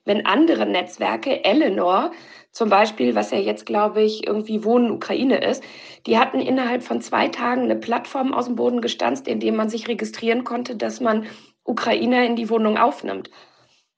wenn 0.05 0.25
andere 0.25 0.65
Netzwerke, 0.65 1.43
Eleanor 1.43 2.11
zum 2.51 2.69
Beispiel, 2.69 3.15
was 3.15 3.31
ja 3.31 3.37
jetzt, 3.37 3.65
glaube 3.65 4.01
ich, 4.01 4.27
irgendwie 4.27 4.65
Wohnen 4.65 4.91
Ukraine 4.91 5.37
ist, 5.37 5.63
die 6.05 6.17
hatten 6.17 6.41
innerhalb 6.41 6.83
von 6.83 6.99
zwei 6.99 7.29
Tagen 7.29 7.61
eine 7.61 7.77
Plattform 7.77 8.33
aus 8.33 8.45
dem 8.45 8.55
Boden 8.55 8.81
gestanzt, 8.81 9.27
in 9.27 9.39
dem 9.39 9.55
man 9.55 9.69
sich 9.69 9.87
registrieren 9.87 10.43
konnte, 10.43 10.75
dass 10.75 10.99
man 10.99 11.27
Ukrainer 11.63 12.25
in 12.25 12.35
die 12.35 12.49
Wohnung 12.49 12.77
aufnimmt. 12.77 13.29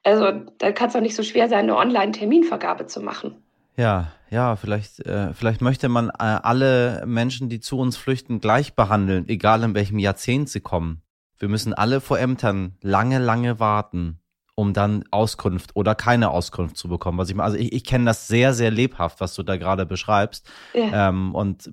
Also 0.03 0.31
da 0.57 0.71
kann 0.71 0.87
es 0.87 0.93
doch 0.93 1.01
nicht 1.01 1.15
so 1.15 1.23
schwer 1.23 1.47
sein, 1.49 1.59
eine 1.59 1.77
Online-Terminvergabe 1.77 2.87
zu 2.87 3.01
machen. 3.01 3.43
Ja, 3.75 4.11
ja, 4.29 4.55
vielleicht, 4.55 4.99
äh, 5.05 5.33
vielleicht 5.33 5.61
möchte 5.61 5.89
man 5.89 6.09
äh, 6.09 6.13
alle 6.19 7.03
Menschen, 7.05 7.49
die 7.49 7.59
zu 7.59 7.79
uns 7.79 7.97
flüchten, 7.97 8.39
gleich 8.39 8.75
behandeln, 8.75 9.27
egal 9.27 9.63
in 9.63 9.73
welchem 9.73 9.99
Jahrzehnt 9.99 10.49
sie 10.49 10.59
kommen. 10.59 11.01
Wir 11.39 11.49
müssen 11.49 11.73
alle 11.73 12.01
vor 12.01 12.19
Ämtern 12.19 12.77
lange, 12.81 13.19
lange 13.19 13.59
warten, 13.59 14.19
um 14.55 14.73
dann 14.73 15.03
Auskunft 15.09 15.75
oder 15.75 15.95
keine 15.95 16.29
Auskunft 16.29 16.77
zu 16.77 16.87
bekommen. 16.87 17.17
Was 17.17 17.29
ich 17.29 17.39
also 17.39 17.57
ich, 17.57 17.73
ich 17.73 17.83
kenne 17.83 18.05
das 18.05 18.27
sehr, 18.27 18.53
sehr 18.53 18.69
lebhaft, 18.69 19.19
was 19.19 19.33
du 19.33 19.43
da 19.43 19.57
gerade 19.57 19.85
beschreibst. 19.85 20.47
Ja. 20.73 21.09
Ähm, 21.09 21.33
und 21.33 21.71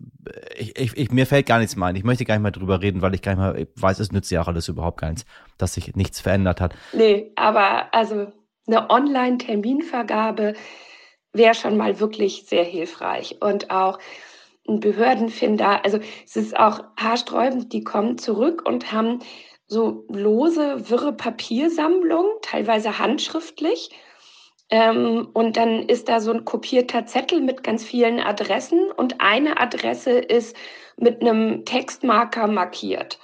ich, 0.56 0.78
ich, 0.78 0.96
ich, 0.96 1.10
mir 1.10 1.26
fällt 1.26 1.46
gar 1.46 1.58
nichts 1.58 1.76
mehr 1.76 1.88
ein. 1.88 1.96
Ich 1.96 2.04
möchte 2.04 2.24
gar 2.24 2.34
nicht 2.34 2.42
mehr 2.42 2.52
drüber 2.52 2.80
reden, 2.80 3.02
weil 3.02 3.14
ich 3.14 3.22
gar 3.22 3.34
nicht 3.34 3.56
mehr 3.56 3.66
weiß, 3.76 4.00
es 4.00 4.12
nützt 4.12 4.30
ja 4.30 4.40
auch 4.40 4.48
alles 4.48 4.68
überhaupt 4.68 5.00
gar 5.00 5.10
nichts, 5.10 5.26
dass 5.58 5.74
sich 5.74 5.94
nichts 5.94 6.20
verändert 6.20 6.60
hat. 6.60 6.74
Nee, 6.92 7.32
aber 7.36 7.92
also 7.94 8.32
eine 8.66 8.88
Online-Terminvergabe 8.88 10.54
wäre 11.32 11.54
schon 11.54 11.76
mal 11.76 12.00
wirklich 12.00 12.46
sehr 12.46 12.64
hilfreich. 12.64 13.36
Und 13.40 13.70
auch 13.70 13.98
ein 14.68 14.80
Behördenfinder, 14.80 15.84
also 15.84 15.98
es 16.24 16.36
ist 16.36 16.56
auch 16.56 16.82
haarsträubend, 16.96 17.72
die 17.72 17.84
kommen 17.84 18.18
zurück 18.18 18.62
und 18.66 18.92
haben 18.92 19.20
so 19.70 20.04
lose, 20.08 20.90
wirre 20.90 21.12
Papiersammlungen, 21.12 22.30
teilweise 22.42 22.98
handschriftlich. 22.98 23.90
Ähm, 24.68 25.28
und 25.32 25.56
dann 25.56 25.88
ist 25.88 26.08
da 26.08 26.20
so 26.20 26.32
ein 26.32 26.44
kopierter 26.44 27.06
Zettel 27.06 27.40
mit 27.40 27.62
ganz 27.62 27.84
vielen 27.84 28.18
Adressen 28.18 28.90
und 28.90 29.20
eine 29.20 29.60
Adresse 29.60 30.10
ist 30.10 30.56
mit 30.96 31.20
einem 31.20 31.64
Textmarker 31.64 32.48
markiert. 32.48 33.20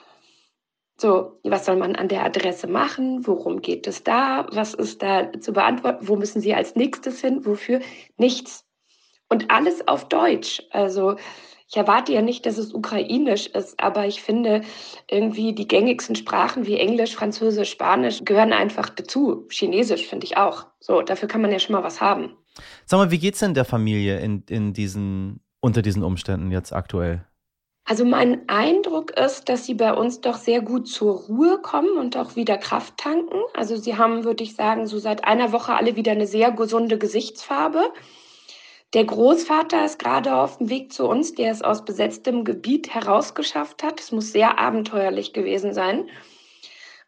So, 0.99 1.41
was 1.43 1.67
soll 1.67 1.77
man 1.77 1.97
an 1.97 2.09
der 2.09 2.25
Adresse 2.25 2.69
machen? 2.69 3.27
Worum 3.27 3.61
geht 3.61 3.87
es 3.87 4.05
da? 4.05 4.47
Was 4.53 4.73
ist 4.73 5.03
da 5.03 5.31
zu 5.41 5.53
beantworten? 5.53 6.09
Wo 6.09 6.17
müssen 6.17 6.41
Sie 6.41 6.55
als 6.55 6.77
nächstes 6.77 7.21
hin? 7.21 7.45
Wofür? 7.45 7.81
Nichts. 8.17 8.65
Und 9.29 9.51
alles 9.51 9.87
auf 9.89 10.09
Deutsch. 10.09 10.63
Also 10.71 11.17
ich 11.69 11.77
erwarte 11.77 12.13
ja 12.13 12.23
nicht, 12.23 12.47
dass 12.47 12.59
es 12.59 12.73
ukrainisch 12.73 13.49
ist, 13.49 13.81
aber 13.81 14.07
ich 14.07 14.23
finde 14.23 14.63
irgendwie 15.11 15.53
die 15.53 15.67
gängigsten 15.67 16.15
Sprachen 16.15 16.67
wie 16.67 16.79
Englisch, 16.79 17.15
Französisch, 17.17 17.71
Spanisch 17.71 18.25
gehören 18.25 18.53
einfach 18.53 18.89
dazu. 18.89 19.47
Chinesisch 19.51 20.07
finde 20.07 20.27
ich 20.27 20.37
auch. 20.37 20.67
So, 20.79 21.03
dafür 21.03 21.29
kann 21.29 21.43
man 21.43 21.51
ja 21.51 21.59
schon 21.59 21.75
mal 21.75 21.83
was 21.83 22.01
haben. 22.01 22.37
Sag 22.85 22.99
mal, 22.99 23.11
wie 23.11 23.19
geht's 23.19 23.41
denn 23.41 23.55
der 23.55 23.65
Familie 23.65 24.21
in, 24.21 24.45
in 24.49 24.73
diesen, 24.75 25.41
unter 25.61 25.83
diesen 25.83 26.05
Umständen 26.05 26.53
jetzt 26.53 26.73
aktuell? 26.73 27.27
Also 27.89 28.05
mein 28.05 28.49
Eindruck 28.49 29.13
ist, 29.13 29.49
dass 29.49 29.65
sie 29.65 29.75
bei 29.75 29.93
uns 29.93 30.21
doch 30.21 30.37
sehr 30.37 30.61
gut 30.61 30.89
zur 30.89 31.15
Ruhe 31.15 31.61
kommen 31.63 31.97
und 31.99 32.17
auch 32.17 32.35
wieder 32.35 32.59
Kraft 32.59 32.97
tanken. 32.97 33.39
Also 33.55 33.77
sie 33.77 33.97
haben, 33.97 34.25
würde 34.25 34.43
ich 34.43 34.57
sagen, 34.57 34.87
so 34.87 34.99
seit 34.99 35.25
einer 35.25 35.53
Woche 35.53 35.75
alle 35.75 35.95
wieder 35.95 36.13
eine 36.13 36.27
sehr 36.27 36.51
gesunde 36.51 36.99
Gesichtsfarbe. 36.99 37.93
Der 38.95 39.05
Großvater 39.05 39.85
ist 39.85 39.99
gerade 39.99 40.37
auf 40.37 40.59
dem 40.59 40.71
Weg 40.71 40.93
zu 40.93 41.09
uns, 41.09 41.35
der 41.35 41.51
es 41.51 41.63
aus 41.63 41.85
besetztem 41.85 42.45
Gebiet 42.45 42.95
herausgeschafft 42.95 43.83
hat. 43.83 44.01
Es 44.01 44.13
muss 44.13 44.33
sehr 44.33 44.59
abenteuerlich 44.59 45.33
gewesen 45.33 45.75
sein. 45.75 46.09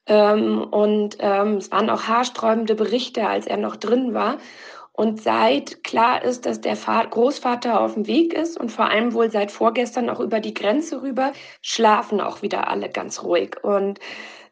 Ähm, 0.06 0.64
und 0.64 1.18
ähm, 1.20 1.56
es 1.56 1.70
waren 1.70 1.90
auch 1.90 2.04
haarsträubende 2.04 2.74
Berichte, 2.74 3.26
als 3.28 3.46
er 3.46 3.58
noch 3.58 3.76
drin 3.76 4.14
war. 4.14 4.38
Und 4.92 5.22
seit 5.22 5.84
klar 5.84 6.24
ist, 6.24 6.44
dass 6.44 6.60
der 6.60 6.74
Großvater 6.74 7.80
auf 7.80 7.94
dem 7.94 8.08
Weg 8.08 8.32
ist 8.32 8.58
und 8.58 8.72
vor 8.72 8.86
allem 8.86 9.12
wohl 9.12 9.30
seit 9.30 9.52
vorgestern 9.52 10.10
auch 10.10 10.18
über 10.18 10.40
die 10.40 10.54
Grenze 10.54 11.02
rüber, 11.02 11.32
schlafen 11.62 12.20
auch 12.20 12.42
wieder 12.42 12.66
alle 12.66 12.88
ganz 12.88 13.22
ruhig. 13.22 13.62
Und 13.62 14.00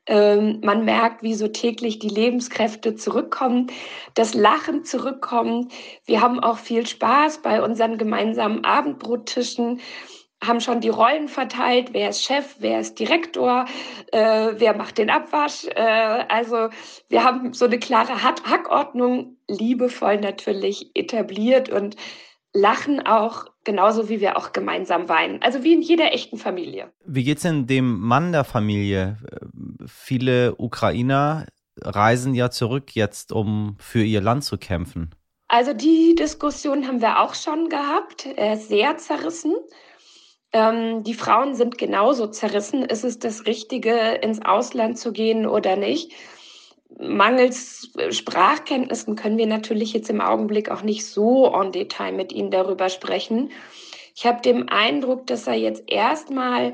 ähm, 0.06 0.60
man 0.62 0.84
merkt, 0.84 1.22
wie 1.22 1.34
so 1.34 1.48
täglich 1.48 1.98
die 1.98 2.08
Lebenskräfte 2.08 2.94
zurückkommen, 2.94 3.68
das 4.14 4.34
Lachen 4.34 4.84
zurückkommt. 4.84 5.72
Wir 6.04 6.20
haben 6.20 6.40
auch 6.40 6.58
viel 6.58 6.86
Spaß 6.86 7.42
bei 7.42 7.62
unseren 7.62 7.98
gemeinsamen 7.98 8.64
Abendbrottischen 8.64 9.80
haben 10.44 10.60
schon 10.60 10.80
die 10.80 10.90
Rollen 10.90 11.28
verteilt, 11.28 11.90
wer 11.92 12.10
ist 12.10 12.22
Chef, 12.22 12.56
wer 12.58 12.80
ist 12.80 12.98
Direktor, 12.98 13.64
äh, 14.12 14.52
wer 14.56 14.76
macht 14.76 14.98
den 14.98 15.10
Abwasch. 15.10 15.64
Äh, 15.74 16.24
also 16.28 16.68
wir 17.08 17.24
haben 17.24 17.52
so 17.52 17.64
eine 17.64 17.78
klare 17.78 18.22
Hackordnung 18.22 19.38
liebevoll 19.48 20.20
natürlich 20.20 20.90
etabliert 20.94 21.70
und 21.70 21.96
lachen 22.52 23.06
auch 23.06 23.46
genauso 23.64 24.08
wie 24.08 24.20
wir 24.20 24.36
auch 24.36 24.52
gemeinsam 24.52 25.08
weinen. 25.08 25.42
Also 25.42 25.62
wie 25.62 25.74
in 25.74 25.82
jeder 25.82 26.12
echten 26.12 26.38
Familie. 26.38 26.90
Wie 27.04 27.24
geht's 27.24 27.42
denn 27.42 27.66
dem 27.66 28.00
Mann 28.00 28.32
der 28.32 28.44
Familie? 28.44 29.18
Viele 29.86 30.54
Ukrainer 30.56 31.46
reisen 31.80 32.34
ja 32.34 32.50
zurück 32.50 32.94
jetzt, 32.94 33.32
um 33.32 33.76
für 33.78 34.02
ihr 34.02 34.20
Land 34.20 34.44
zu 34.44 34.58
kämpfen. 34.58 35.14
Also 35.48 35.72
die 35.72 36.14
Diskussion 36.14 36.86
haben 36.86 37.00
wir 37.00 37.20
auch 37.20 37.34
schon 37.34 37.68
gehabt. 37.68 38.26
Sehr 38.56 38.96
zerrissen. 38.96 39.54
Ähm, 40.52 41.02
die 41.02 41.14
Frauen 41.14 41.54
sind 41.54 41.78
genauso 41.78 42.26
zerrissen. 42.28 42.82
Ist 42.82 43.04
es 43.04 43.18
das 43.18 43.46
Richtige, 43.46 43.92
ins 44.22 44.42
Ausland 44.44 44.98
zu 44.98 45.12
gehen 45.12 45.46
oder 45.46 45.76
nicht? 45.76 46.12
Mangels 46.98 47.92
Sprachkenntnissen 48.10 49.16
können 49.16 49.38
wir 49.38 49.46
natürlich 49.46 49.92
jetzt 49.92 50.08
im 50.08 50.20
Augenblick 50.20 50.70
auch 50.70 50.82
nicht 50.82 51.04
so 51.04 51.52
en 51.52 51.72
Detail 51.72 52.12
mit 52.12 52.32
Ihnen 52.32 52.50
darüber 52.50 52.88
sprechen. 52.88 53.50
Ich 54.14 54.24
habe 54.24 54.40
den 54.40 54.68
Eindruck, 54.68 55.26
dass 55.26 55.46
er 55.46 55.54
jetzt 55.54 55.84
erstmal 55.88 56.72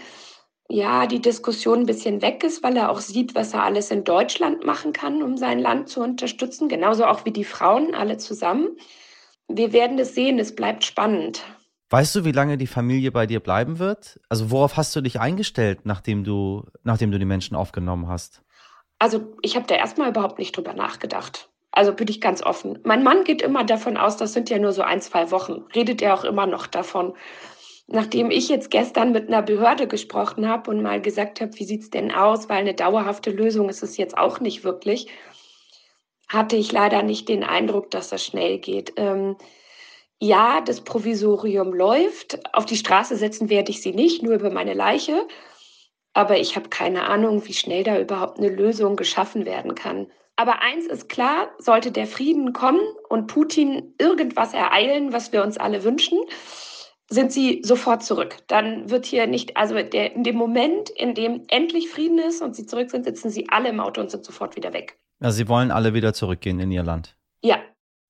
ja, 0.72 1.06
die 1.06 1.20
Diskussion 1.20 1.80
ein 1.80 1.87
bisschen 1.87 2.22
weg 2.22 2.42
ist, 2.42 2.62
weil 2.62 2.78
er 2.78 2.88
auch 2.90 3.00
sieht, 3.00 3.35
was 3.35 3.52
er 3.52 3.62
alles 3.62 3.90
in 3.90 4.04
Deutschland 4.04 4.64
machen 4.64 4.94
kann, 4.94 5.22
um 5.22 5.37
sein 5.37 5.58
Land 5.58 5.90
zu 5.90 6.00
unterstützen, 6.00 6.70
genauso 6.70 7.04
auch 7.04 7.26
wie 7.26 7.30
die 7.30 7.44
Frauen 7.44 7.94
alle 7.94 8.16
zusammen. 8.16 8.70
Wir 9.48 9.74
werden 9.74 9.98
es 9.98 10.14
sehen, 10.14 10.38
es 10.38 10.56
bleibt 10.56 10.85
spannend. 10.85 11.42
Weißt 11.90 12.14
du, 12.14 12.24
wie 12.24 12.32
lange 12.32 12.56
die 12.56 12.66
Familie 12.66 13.12
bei 13.12 13.26
dir 13.26 13.40
bleiben 13.40 13.78
wird? 13.78 14.18
Also 14.30 14.50
worauf 14.50 14.78
hast 14.78 14.96
du 14.96 15.02
dich 15.02 15.20
eingestellt, 15.20 15.80
nachdem 15.85 16.24
du, 16.24 16.64
nachdem 16.85 17.11
du 17.11 17.18
die 17.18 17.26
Menschen 17.26 17.54
aufgenommen 17.54 18.08
hast? 18.08 18.40
Also 18.98 19.35
ich 19.42 19.56
habe 19.56 19.66
da 19.66 19.74
erstmal 19.74 20.08
überhaupt 20.08 20.38
nicht 20.38 20.56
drüber 20.56 20.72
nachgedacht. 20.72 21.50
Also 21.70 21.92
bin 21.92 22.08
ich 22.08 22.22
ganz 22.22 22.42
offen. 22.42 22.78
Mein 22.85 23.02
Mann 23.02 23.24
geht 23.24 23.42
immer 23.42 23.64
davon 23.64 23.98
aus, 23.98 24.16
das 24.16 24.32
sind 24.32 24.48
ja 24.48 24.58
nur 24.58 24.72
so 24.72 24.80
ein, 24.80 25.02
zwei 25.02 25.30
Wochen. 25.30 25.64
Redet 25.74 26.00
er 26.00 26.14
auch 26.14 26.24
immer 26.24 26.46
noch 26.46 26.66
davon. 26.66 27.12
Nachdem 27.92 28.31
ich 28.31 28.48
jetzt 28.48 28.70
gestern 28.70 29.12
mit 29.12 29.28
einer 29.28 29.42
Behörde 29.42 29.87
gesprochen 29.87 30.48
habe 30.48 30.70
und 30.70 30.81
mal 30.81 31.02
gesagt 31.02 31.42
habe, 31.42 31.52
wie 31.59 31.64
sieht 31.64 31.83
es 31.83 31.90
denn 31.90 32.11
aus, 32.11 32.48
weil 32.48 32.59
eine 32.59 32.72
dauerhafte 32.72 33.31
Lösung 33.31 33.68
ist 33.68 33.83
es 33.83 33.98
jetzt 33.98 34.16
auch 34.16 34.40
nicht 34.40 34.64
wirklich, 34.64 35.09
hatte 36.26 36.57
ich 36.57 36.72
leider 36.72 37.02
nicht 37.02 37.28
den 37.28 37.44
Eindruck, 37.44 37.90
dass 37.90 38.09
das 38.09 38.24
schnell 38.24 38.59
geht. 38.59 38.94
Ähm, 38.96 39.37
ja, 40.18 40.62
das 40.62 40.81
Provisorium 40.81 41.74
läuft. 41.74 42.38
Auf 42.55 42.64
die 42.64 42.78
Straße 42.78 43.14
setzen 43.16 43.50
werde 43.50 43.70
ich 43.70 43.83
sie 43.83 43.92
nicht, 43.92 44.22
nur 44.22 44.37
über 44.37 44.48
meine 44.48 44.72
Leiche. 44.72 45.28
Aber 46.14 46.38
ich 46.38 46.57
habe 46.57 46.70
keine 46.70 47.07
Ahnung, 47.09 47.46
wie 47.46 47.52
schnell 47.52 47.85
da 47.85 48.00
überhaupt 48.00 48.38
eine 48.38 48.48
Lösung 48.48 48.96
geschaffen 48.96 49.44
werden 49.44 49.74
kann. 49.74 50.11
Aber 50.37 50.62
eins 50.62 50.87
ist 50.87 51.11
klar, 51.11 51.50
sollte 51.59 51.92
der 51.92 52.07
Frieden 52.07 52.55
kommen 52.55 52.81
und 53.11 53.26
Putin 53.26 53.94
irgendwas 53.98 54.55
ereilen, 54.55 55.12
was 55.12 55.31
wir 55.33 55.42
uns 55.42 55.59
alle 55.59 55.85
wünschen, 55.85 56.18
sind 57.08 57.32
sie 57.32 57.62
sofort 57.64 58.02
zurück. 58.02 58.38
Dann 58.46 58.90
wird 58.90 59.06
hier 59.06 59.26
nicht, 59.26 59.56
also 59.56 59.74
der, 59.74 60.14
in 60.14 60.24
dem 60.24 60.36
Moment, 60.36 60.90
in 60.90 61.14
dem 61.14 61.42
endlich 61.48 61.90
Frieden 61.90 62.18
ist 62.18 62.42
und 62.42 62.56
sie 62.56 62.66
zurück 62.66 62.90
sind, 62.90 63.04
sitzen 63.04 63.30
sie 63.30 63.48
alle 63.50 63.68
im 63.68 63.80
Auto 63.80 64.00
und 64.00 64.10
sind 64.10 64.24
sofort 64.24 64.56
wieder 64.56 64.72
weg. 64.72 64.98
Also 65.20 65.36
sie 65.36 65.48
wollen 65.48 65.70
alle 65.70 65.94
wieder 65.94 66.14
zurückgehen 66.14 66.58
in 66.58 66.70
ihr 66.70 66.82
Land. 66.82 67.16
Ja. 67.42 67.58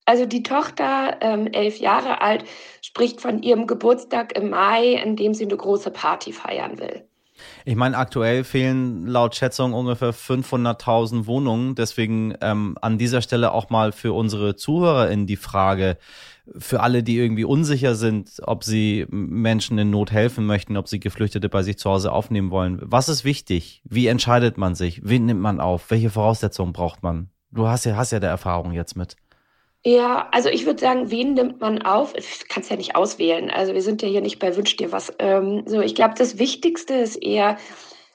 Also 0.04 0.26
die 0.26 0.42
Tochter, 0.42 1.18
ähm, 1.20 1.46
elf 1.46 1.78
Jahre 1.78 2.20
alt, 2.20 2.44
spricht 2.80 3.20
von 3.20 3.42
ihrem 3.42 3.68
Geburtstag 3.68 4.36
im 4.36 4.50
Mai, 4.50 4.94
in 4.94 5.14
dem 5.14 5.32
sie 5.32 5.44
eine 5.44 5.56
große 5.56 5.92
Party 5.92 6.32
feiern 6.32 6.78
will. 6.78 7.06
Ich 7.64 7.76
meine, 7.76 7.96
aktuell 7.96 8.44
fehlen 8.44 9.06
laut 9.06 9.34
Schätzung 9.34 9.72
ungefähr 9.72 10.12
500.000 10.12 11.26
Wohnungen. 11.26 11.74
Deswegen 11.74 12.34
ähm, 12.40 12.76
an 12.80 12.98
dieser 12.98 13.22
Stelle 13.22 13.52
auch 13.52 13.70
mal 13.70 13.92
für 13.92 14.12
unsere 14.12 14.56
ZuhörerInnen 14.56 15.26
die 15.26 15.36
Frage, 15.36 15.98
für 16.58 16.80
alle, 16.80 17.02
die 17.02 17.16
irgendwie 17.18 17.44
unsicher 17.44 17.94
sind, 17.94 18.40
ob 18.42 18.64
sie 18.64 19.06
Menschen 19.10 19.78
in 19.78 19.90
Not 19.90 20.10
helfen 20.10 20.44
möchten, 20.44 20.76
ob 20.76 20.88
sie 20.88 21.00
Geflüchtete 21.00 21.48
bei 21.48 21.62
sich 21.62 21.78
zu 21.78 21.90
Hause 21.90 22.12
aufnehmen 22.12 22.50
wollen. 22.50 22.78
Was 22.82 23.08
ist 23.08 23.24
wichtig? 23.24 23.82
Wie 23.84 24.06
entscheidet 24.06 24.58
man 24.58 24.74
sich? 24.74 25.00
Wen 25.04 25.26
nimmt 25.26 25.40
man 25.40 25.60
auf? 25.60 25.90
Welche 25.90 26.10
Voraussetzungen 26.10 26.72
braucht 26.72 27.02
man? 27.02 27.30
Du 27.50 27.68
hast 27.68 27.84
ja, 27.84 27.96
hast 27.96 28.12
ja 28.12 28.20
der 28.20 28.30
Erfahrung 28.30 28.72
jetzt 28.72 28.96
mit. 28.96 29.16
Ja, 29.84 30.28
also 30.30 30.48
ich 30.48 30.64
würde 30.64 30.80
sagen, 30.80 31.10
wen 31.10 31.34
nimmt 31.34 31.60
man 31.60 31.82
auf? 31.82 32.14
Ich 32.16 32.48
kann 32.48 32.62
es 32.62 32.68
ja 32.68 32.76
nicht 32.76 32.94
auswählen. 32.94 33.50
Also 33.50 33.74
wir 33.74 33.82
sind 33.82 34.00
ja 34.02 34.08
hier 34.08 34.20
nicht 34.20 34.38
bei 34.38 34.56
Wünsch 34.56 34.76
dir 34.76 34.92
was. 34.92 35.12
Ähm, 35.18 35.64
so, 35.66 35.80
ich 35.80 35.94
glaube, 35.94 36.14
das 36.16 36.38
Wichtigste 36.38 36.94
ist 36.94 37.16
eher, 37.16 37.56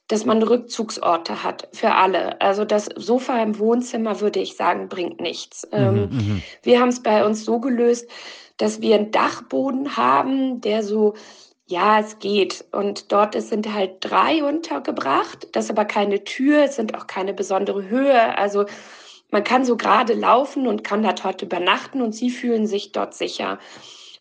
dass 0.08 0.26
man 0.26 0.42
Rückzugsorte 0.42 1.44
hat 1.44 1.68
für 1.74 1.94
alle. 1.94 2.40
Also 2.42 2.64
das 2.64 2.86
Sofa 2.96 3.42
im 3.42 3.60
Wohnzimmer, 3.60 4.22
würde 4.22 4.40
ich 4.40 4.56
sagen, 4.56 4.88
bringt 4.88 5.20
nichts. 5.20 5.68
Mhm, 5.72 5.78
ähm, 5.78 6.10
mhm. 6.12 6.44
wir 6.64 6.80
haben 6.80 6.90
es 6.90 7.04
bei 7.04 7.26
uns 7.26 7.44
so 7.44 7.60
gelöst, 7.60 8.10
dass 8.58 8.82
wir 8.82 8.96
einen 8.96 9.12
Dachboden 9.12 9.98
haben, 9.98 10.62
der 10.62 10.84
so, 10.84 11.14
ja, 11.68 12.00
es 12.00 12.20
geht. 12.20 12.66
Und 12.72 13.12
dort 13.12 13.40
sind 13.42 13.74
halt 13.74 13.98
drei 14.00 14.44
untergebracht. 14.44 15.50
Das 15.52 15.66
ist 15.66 15.72
aber 15.72 15.86
keine 15.86 16.24
Tür, 16.24 16.64
es 16.64 16.78
sind 16.78 16.98
auch 16.98 17.08
keine 17.08 17.34
besondere 17.34 17.90
Höhe. 17.90 18.38
Also 18.38 18.66
man 19.30 19.44
kann 19.44 19.66
so 19.66 19.76
gerade 19.76 20.14
laufen 20.14 20.68
und 20.68 20.86
kann 20.86 21.04
dort 21.04 21.42
übernachten 21.42 22.02
und 22.02 22.14
sie 22.14 22.30
fühlen 22.30 22.66
sich 22.66 22.94
dort 22.94 23.14
sicher. 23.14 23.60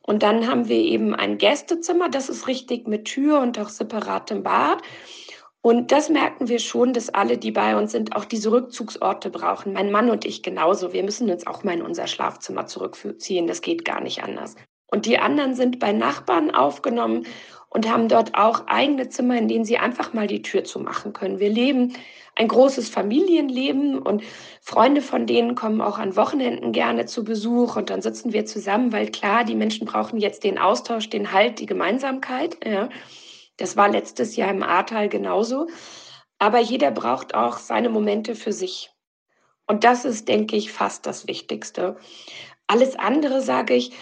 Und 0.03 0.23
dann 0.23 0.49
haben 0.49 0.69
wir 0.69 0.79
eben 0.79 1.15
ein 1.15 1.39
Gästezimmer, 1.39 2.09
das 2.09 2.29
ist 2.29 2.47
richtig 2.47 2.87
mit 2.87 3.07
Tür 3.07 3.41
und 3.41 3.59
auch 3.59 3.69
separatem 3.69 4.43
Bad. 4.43 4.79
Und 5.67 5.91
das 5.91 6.09
merken 6.11 6.47
wir 6.47 6.61
schon, 6.61 6.93
dass 6.93 7.09
alle, 7.09 7.39
die 7.39 7.51
bei 7.51 7.77
uns 7.77 7.91
sind, 7.91 8.15
auch 8.15 8.25
diese 8.25 8.53
Rückzugsorte 8.53 9.31
brauchen. 9.31 9.73
Mein 9.73 9.91
Mann 9.91 10.11
und 10.11 10.25
ich 10.25 10.45
genauso. 10.45 10.93
Wir 10.93 11.03
müssen 11.03 11.29
uns 11.29 11.45
auch 11.45 11.65
mal 11.65 11.75
in 11.75 11.83
unser 11.83 12.07
Schlafzimmer 12.07 12.67
zurückziehen. 12.67 13.49
Das 13.49 13.63
geht 13.63 13.85
gar 13.85 14.01
nicht 14.01 14.23
anders. 14.23 14.55
Und 14.87 15.07
die 15.07 15.19
anderen 15.19 15.57
sind 15.57 15.81
bei 15.81 15.91
Nachbarn 15.91 16.53
aufgenommen 16.53 17.27
und 17.69 17.91
haben 17.91 18.07
dort 18.07 18.37
auch 18.37 18.69
eigene 18.69 19.09
Zimmer, 19.09 19.39
in 19.39 19.49
denen 19.49 19.65
sie 19.65 19.77
einfach 19.77 20.13
mal 20.13 20.29
die 20.29 20.43
Tür 20.43 20.63
zumachen 20.63 21.13
können. 21.13 21.41
Wir 21.41 21.51
leben 21.51 21.95
ein 22.37 22.47
großes 22.47 22.89
Familienleben 22.89 23.99
und 23.99 24.23
Freunde 24.63 25.03
von 25.03 25.27
denen 25.27 25.57
kommen 25.57 25.81
auch 25.81 25.99
an 25.99 26.15
Wochenenden 26.15 26.71
gerne 26.71 27.07
zu 27.07 27.25
Besuch 27.25 27.75
und 27.75 27.91
dann 27.91 28.03
sitzen 28.03 28.33
wir 28.33 28.47
zusammen, 28.47 28.93
weil 28.93 29.11
klar, 29.11 29.43
die 29.43 29.57
Menschen 29.57 29.85
brauchen 29.85 30.21
jetzt 30.21 30.45
den 30.45 30.59
Austausch, 30.59 31.11
den 31.11 31.33
Halt, 31.33 31.59
die 31.59 31.67
Gemeinsamkeit. 31.67 32.57
Ja. 32.65 32.89
Das 33.57 33.77
war 33.77 33.89
letztes 33.89 34.37
Jahr 34.37 34.51
im 34.51 34.63
Ahrtal 34.63 35.09
genauso. 35.09 35.69
Aber 36.39 36.59
jeder 36.61 36.91
braucht 36.91 37.35
auch 37.35 37.59
seine 37.59 37.89
Momente 37.89 38.35
für 38.35 38.53
sich. 38.53 38.91
Und 39.67 39.85
das 39.85 40.05
ist, 40.05 40.29
denke 40.29 40.57
ich, 40.57 40.73
fast 40.73 41.07
das 41.07 41.27
Wichtigste. 41.27 41.97
Alles 42.67 42.97
andere 42.97 43.41
sage 43.41 43.75
ich, 43.75 43.93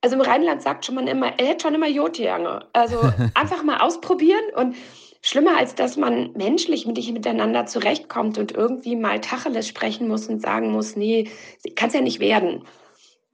also 0.00 0.16
im 0.16 0.22
Rheinland 0.22 0.62
sagt 0.62 0.84
schon 0.84 0.96
man 0.96 1.06
immer, 1.06 1.38
er 1.38 1.46
hätte 1.46 1.62
schon 1.62 1.74
immer 1.74 1.88
Jotiange. 1.88 2.66
Also 2.72 2.98
einfach 3.34 3.62
mal 3.62 3.78
ausprobieren 3.78 4.44
und 4.56 4.76
schlimmer 5.22 5.56
als 5.56 5.76
dass 5.76 5.96
man 5.96 6.32
menschlich 6.32 6.86
mit 6.86 6.96
dich 6.96 7.12
miteinander 7.12 7.66
zurechtkommt 7.66 8.38
und 8.38 8.52
irgendwie 8.52 8.96
mal 8.96 9.20
Tacheles 9.20 9.68
sprechen 9.68 10.08
muss 10.08 10.26
und 10.26 10.42
sagen 10.42 10.72
muss, 10.72 10.96
nee, 10.96 11.30
kann 11.76 11.88
es 11.88 11.94
ja 11.94 12.00
nicht 12.00 12.18
werden. 12.18 12.64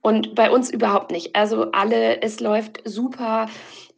Und 0.01 0.35
bei 0.35 0.49
uns 0.49 0.69
überhaupt 0.69 1.11
nicht. 1.11 1.35
Also 1.35 1.71
alle, 1.71 2.21
es 2.21 2.39
läuft 2.39 2.81
super. 2.85 3.47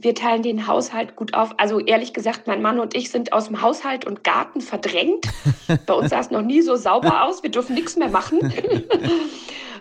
Wir 0.02 0.16
teilen 0.16 0.42
den 0.42 0.68
Haushalt 0.68 1.16
gut 1.16 1.34
auf. 1.34 1.54
Also 1.58 1.80
ehrlich 1.80 2.14
gesagt, 2.14 2.48
mein 2.48 2.62
Mann 2.62 2.80
und 2.80 2.96
ich 2.96 3.12
sind 3.12 3.34
aus 3.34 3.48
dem 3.48 3.62
Haushalt 3.62 4.06
und 4.06 4.24
Garten 4.24 4.62
verdrängt. 4.62 5.28
Bei 5.86 5.94
uns 5.94 6.10
sah 6.10 6.20
es 6.20 6.32
noch 6.32 6.42
nie 6.42 6.62
so 6.62 6.76
sauber 6.76 7.24
aus. 7.24 7.44
Wir 7.44 7.52
dürfen 7.52 7.76
nichts 7.76 7.96
mehr 7.96 8.10
machen. 8.10 8.40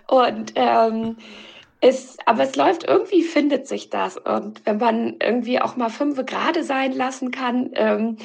und 0.08 0.52
ähm, 0.56 1.16
es, 1.80 2.18
aber 2.26 2.42
es 2.42 2.56
läuft 2.56 2.84
irgendwie, 2.84 3.22
findet 3.22 3.66
sich 3.66 3.88
das. 3.88 4.18
Und 4.18 4.64
wenn 4.66 4.76
man 4.76 5.16
irgendwie 5.22 5.60
auch 5.60 5.76
mal 5.76 5.88
fünf 5.88 6.24
gerade 6.26 6.64
sein 6.64 6.92
lassen 6.92 7.30
kann, 7.30 7.70
ähm, 7.74 8.16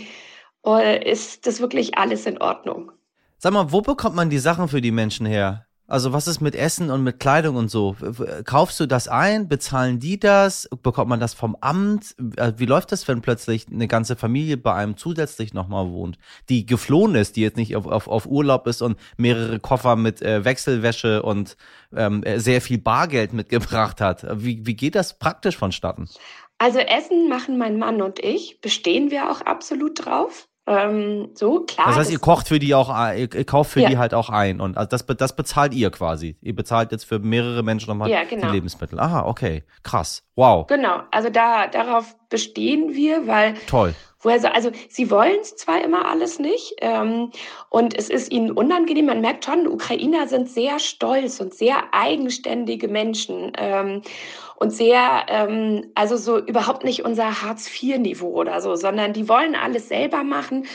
äh, 0.66 1.10
ist 1.10 1.48
das 1.48 1.62
wirklich 1.62 1.98
alles 1.98 2.26
in 2.26 2.42
Ordnung. 2.42 2.92
Sag 3.38 3.54
mal, 3.54 3.72
wo 3.72 3.82
bekommt 3.82 4.16
man 4.16 4.30
die 4.30 4.40
Sachen 4.40 4.68
für 4.68 4.82
die 4.82 4.92
Menschen 4.92 5.26
her? 5.26 5.66
Also 5.88 6.14
was 6.14 6.28
ist 6.28 6.42
mit 6.42 6.56
Essen 6.56 6.90
und 6.90 7.04
mit 7.04 7.20
Kleidung 7.20 7.58
und 7.58 7.70
so? 7.70 7.96
Kaufst 8.44 8.80
du 8.80 8.88
das 8.88 9.08
ein? 9.08 9.48
Bezahlen 9.48 10.00
die 10.00 10.20
das? 10.20 10.68
Bekommt 10.82 11.10
man 11.10 11.20
das 11.20 11.36
vom 11.36 11.56
Amt? 11.62 12.16
Äh, 12.38 12.54
wie 12.58 12.66
läuft 12.66 12.92
das, 12.92 13.08
wenn 13.08 13.22
plötzlich 13.22 13.68
eine 13.72 13.88
ganze 13.88 14.16
Familie 14.16 14.58
bei 14.58 14.74
einem 14.74 14.98
zusätzlich 14.98 15.54
nochmal 15.54 15.92
wohnt, 15.92 16.18
die 16.50 16.66
geflohen 16.66 17.14
ist, 17.14 17.36
die 17.36 17.42
jetzt 17.42 17.58
nicht 17.58 17.76
auf, 17.76 17.86
auf, 17.86 18.08
auf 18.08 18.26
Urlaub 18.26 18.66
ist 18.66 18.82
und 18.82 18.98
mehrere 19.18 19.60
Koffer 19.60 19.96
mit 19.96 20.24
äh, 20.24 20.44
Wechselwäsche 20.44 21.22
und 21.22 21.56
ähm, 21.96 22.24
äh, 22.24 22.40
sehr 22.40 22.62
viel 22.62 22.80
Bargeld 22.80 23.34
mitgebracht 23.34 24.02
hat? 24.02 24.26
Wie, 24.44 24.66
wie 24.66 24.76
geht 24.76 24.96
das 24.96 25.20
praktisch 25.20 25.58
vonstatten? 25.58 26.10
Also 26.58 26.80
Essen 26.80 27.30
machen 27.30 27.60
mein 27.60 27.78
Mann 27.78 28.02
und 28.02 28.20
ich, 28.20 28.60
bestehen 28.62 29.12
wir 29.12 29.30
auch 29.30 29.42
absolut 29.42 30.06
drauf. 30.06 30.48
Ähm, 30.68 31.30
so, 31.36 31.60
klar. 31.62 31.88
Das 31.88 31.98
heißt, 31.98 32.12
ihr 32.12 32.20
kocht 32.20 32.48
für 32.48 32.58
die 32.58 32.74
auch, 32.74 32.90
ihr, 33.14 33.28
kauft 33.46 33.72
für 33.72 33.82
ja. 33.82 33.90
die 33.90 33.98
halt 33.98 34.16
auch 34.16 34.30
ein 34.30 34.60
und 34.60 34.78
also 34.78 34.90
das, 34.90 35.06
das 35.06 35.36
bezahlt 35.36 35.74
ihr 35.74 35.92
quasi. 35.92 36.38
Ihr 36.42 36.56
bezahlt 36.56 36.92
jetzt 36.92 37.06
für 37.06 37.20
mehrere 37.20 37.62
Menschen 37.62 37.90
nochmal 37.90 38.10
ja, 38.10 38.24
genau. 38.24 38.48
die 38.48 38.54
Lebensmittel. 38.54 39.00
Aha, 39.00 39.26
okay, 39.26 39.64
krass, 39.84 40.24
wow. 40.36 40.66
Genau, 40.66 41.02
also 41.12 41.30
da, 41.30 41.68
darauf 41.68 42.16
bestehen 42.30 42.96
wir, 42.96 43.28
weil. 43.28 43.54
Toll. 43.68 43.94
Woher 44.26 44.40
so, 44.40 44.48
also 44.48 44.72
sie 44.90 45.12
wollen 45.12 45.38
es 45.40 45.56
zwar 45.56 45.84
immer 45.84 46.08
alles 46.08 46.40
nicht 46.40 46.74
ähm, 46.82 47.32
und 47.70 47.96
es 47.96 48.10
ist 48.10 48.32
ihnen 48.32 48.52
unangenehm. 48.52 49.06
Man 49.06 49.22
merkt 49.22 49.46
schon, 49.46 49.68
Ukrainer 49.68 50.28
sind 50.28 50.50
sehr 50.50 50.80
stolz 50.80 51.40
und 51.40 51.54
sehr 51.54 51.94
eigenständige 51.94 52.88
Menschen. 52.88 53.52
Ähm, 53.58 54.02
und 54.58 54.72
sehr, 54.72 55.26
ähm, 55.28 55.92
also 55.96 56.16
so 56.16 56.40
überhaupt 56.40 56.86
nicht 56.86 57.04
unser 57.04 57.42
Hartz-IV-Niveau 57.42 58.30
oder 58.30 58.62
so, 58.62 58.76
sondern 58.76 59.12
die 59.12 59.28
wollen 59.28 59.54
alles 59.54 59.90
selber 59.90 60.24
machen. 60.24 60.66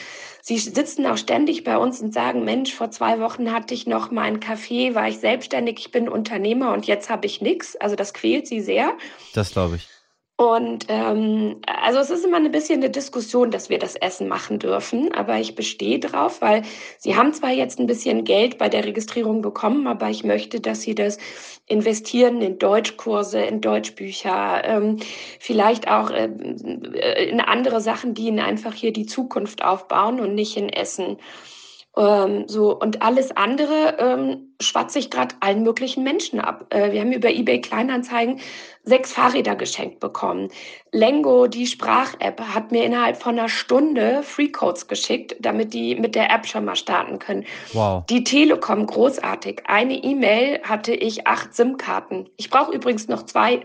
Sie 0.42 0.58
sitzen 0.58 1.06
auch 1.06 1.16
ständig 1.16 1.64
bei 1.64 1.76
uns 1.76 2.00
und 2.00 2.12
sagen, 2.12 2.44
Mensch, 2.44 2.74
vor 2.74 2.90
zwei 2.90 3.20
Wochen 3.20 3.52
hatte 3.52 3.74
ich 3.74 3.86
noch 3.86 4.10
mal 4.10 4.22
einen 4.22 4.40
Kaffee, 4.40 4.94
war 4.94 5.08
ich 5.08 5.18
selbstständig, 5.18 5.78
ich 5.78 5.90
bin 5.90 6.08
Unternehmer 6.08 6.72
und 6.72 6.86
jetzt 6.86 7.10
habe 7.10 7.26
ich 7.26 7.40
nichts. 7.40 7.74
Also 7.76 7.96
das 7.96 8.12
quält 8.14 8.46
sie 8.46 8.60
sehr. 8.60 8.92
Das 9.34 9.52
glaube 9.52 9.76
ich. 9.76 9.88
Und 10.40 10.86
ähm, 10.88 11.60
also 11.66 11.98
es 11.98 12.08
ist 12.08 12.24
immer 12.24 12.38
ein 12.38 12.50
bisschen 12.50 12.78
eine 12.80 12.88
Diskussion, 12.88 13.50
dass 13.50 13.68
wir 13.68 13.78
das 13.78 13.94
Essen 13.94 14.26
machen 14.26 14.58
dürfen, 14.58 15.12
aber 15.12 15.38
ich 15.38 15.54
bestehe 15.54 15.98
drauf, 15.98 16.40
weil 16.40 16.62
sie 16.96 17.14
haben 17.14 17.34
zwar 17.34 17.50
jetzt 17.50 17.78
ein 17.78 17.86
bisschen 17.86 18.24
Geld 18.24 18.56
bei 18.56 18.70
der 18.70 18.86
Registrierung 18.86 19.42
bekommen, 19.42 19.86
aber 19.86 20.08
ich 20.08 20.24
möchte, 20.24 20.58
dass 20.58 20.80
sie 20.80 20.94
das 20.94 21.18
investieren 21.66 22.40
in 22.40 22.58
Deutschkurse, 22.58 23.42
in 23.42 23.60
Deutschbücher, 23.60 24.62
ähm, 24.64 24.96
vielleicht 25.38 25.88
auch 25.88 26.10
äh, 26.10 26.30
in 27.28 27.42
andere 27.42 27.82
Sachen, 27.82 28.14
die 28.14 28.28
ihnen 28.28 28.40
einfach 28.40 28.72
hier 28.72 28.94
die 28.94 29.04
Zukunft 29.04 29.62
aufbauen 29.62 30.20
und 30.20 30.34
nicht 30.34 30.56
in 30.56 30.70
Essen. 30.70 31.18
Ähm, 31.96 32.44
so 32.46 32.78
und 32.78 33.02
alles 33.02 33.36
andere 33.36 33.96
ähm, 33.98 34.54
schwatze 34.60 35.00
ich 35.00 35.10
gerade 35.10 35.34
allen 35.40 35.64
möglichen 35.64 36.04
Menschen 36.04 36.38
ab. 36.38 36.66
Äh, 36.70 36.92
wir 36.92 37.00
haben 37.00 37.12
über 37.12 37.30
eBay 37.30 37.60
Kleinanzeigen 37.60 38.38
sechs 38.84 39.12
Fahrräder 39.12 39.56
geschenkt 39.56 39.98
bekommen. 39.98 40.48
Lengo, 40.92 41.48
die 41.48 41.66
Sprach-App, 41.66 42.40
hat 42.40 42.70
mir 42.70 42.84
innerhalb 42.84 43.16
von 43.16 43.38
einer 43.38 43.48
Stunde 43.48 44.22
Freecodes 44.22 44.86
geschickt, 44.86 45.34
damit 45.40 45.74
die 45.74 45.96
mit 45.96 46.14
der 46.14 46.30
App 46.30 46.46
schon 46.46 46.64
mal 46.64 46.76
starten 46.76 47.18
können. 47.18 47.44
Wow. 47.72 48.06
Die 48.06 48.22
Telekom, 48.22 48.86
großartig. 48.86 49.62
Eine 49.66 49.94
E-Mail 49.94 50.60
hatte 50.62 50.94
ich 50.94 51.26
acht 51.26 51.54
SIM-Karten. 51.54 52.28
Ich 52.36 52.50
brauche 52.50 52.72
übrigens 52.72 53.08
noch 53.08 53.24
zwei. 53.24 53.64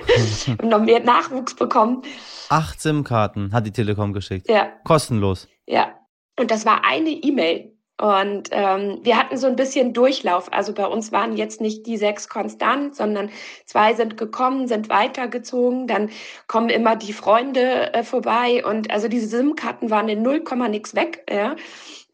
noch 0.62 0.80
mehr 0.80 1.00
Nachwuchs 1.00 1.54
bekommen. 1.54 2.02
Acht 2.48 2.80
SIM-Karten 2.80 3.52
hat 3.52 3.66
die 3.66 3.72
Telekom 3.72 4.12
geschickt. 4.12 4.48
Ja. 4.48 4.68
Kostenlos. 4.84 5.48
Ja. 5.66 5.92
Und 6.38 6.50
das 6.50 6.66
war 6.66 6.84
eine 6.84 7.10
E-Mail. 7.10 7.74
Und 7.96 8.48
ähm, 8.50 8.98
wir 9.02 9.16
hatten 9.16 9.36
so 9.36 9.46
ein 9.46 9.54
bisschen 9.54 9.92
Durchlauf. 9.92 10.52
Also 10.52 10.74
bei 10.74 10.86
uns 10.86 11.12
waren 11.12 11.36
jetzt 11.36 11.60
nicht 11.60 11.86
die 11.86 11.96
sechs 11.96 12.28
konstant, 12.28 12.96
sondern 12.96 13.30
zwei 13.66 13.94
sind 13.94 14.16
gekommen, 14.16 14.66
sind 14.66 14.88
weitergezogen. 14.88 15.86
Dann 15.86 16.10
kommen 16.48 16.70
immer 16.70 16.96
die 16.96 17.12
Freunde 17.12 17.94
äh, 17.94 18.02
vorbei. 18.02 18.64
Und 18.64 18.90
also 18.90 19.06
diese 19.06 19.28
SIM-Karten 19.28 19.90
waren 19.90 20.08
in 20.08 20.22
0, 20.22 20.42
nix 20.68 20.96
weg. 20.96 21.24
Ja. 21.30 21.54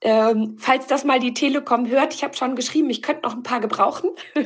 Ähm, 0.03 0.57
falls 0.59 0.87
das 0.87 1.05
mal 1.05 1.21
die 1.21 1.35
Telekom 1.35 1.87
hört, 1.89 2.15
ich 2.15 2.25
habe 2.25 2.35
schon 2.35 2.57
geschrieben, 2.57 2.89
ich 2.89 3.03
könnte 3.03 3.23
noch 3.23 3.35
ein 3.35 3.43
paar 3.43 3.61
gebrauchen. 3.61 4.11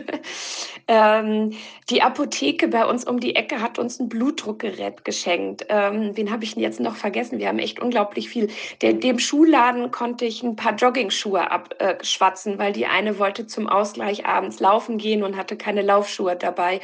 ähm, 0.88 1.52
die 1.90 2.02
Apotheke 2.02 2.66
bei 2.66 2.84
uns 2.84 3.04
um 3.04 3.20
die 3.20 3.36
Ecke 3.36 3.60
hat 3.60 3.78
uns 3.78 4.00
ein 4.00 4.08
Blutdruckgerät 4.08 5.04
geschenkt. 5.04 5.66
Ähm, 5.68 6.16
wen 6.16 6.32
habe 6.32 6.42
ich 6.42 6.54
denn 6.54 6.62
jetzt 6.62 6.80
noch 6.80 6.96
vergessen? 6.96 7.38
Wir 7.38 7.48
haben 7.48 7.60
echt 7.60 7.78
unglaublich 7.78 8.28
viel. 8.28 8.48
Der, 8.80 8.94
dem 8.94 9.20
Schuhladen 9.20 9.92
konnte 9.92 10.24
ich 10.24 10.42
ein 10.42 10.56
paar 10.56 10.74
Joggingschuhe 10.74 11.48
abschwatzen, 11.50 12.54
äh, 12.54 12.58
weil 12.58 12.72
die 12.72 12.86
eine 12.86 13.20
wollte 13.20 13.46
zum 13.46 13.68
Ausgleich 13.68 14.26
abends 14.26 14.58
laufen 14.58 14.98
gehen 14.98 15.22
und 15.22 15.36
hatte 15.36 15.56
keine 15.56 15.82
Laufschuhe 15.82 16.34
dabei. 16.34 16.80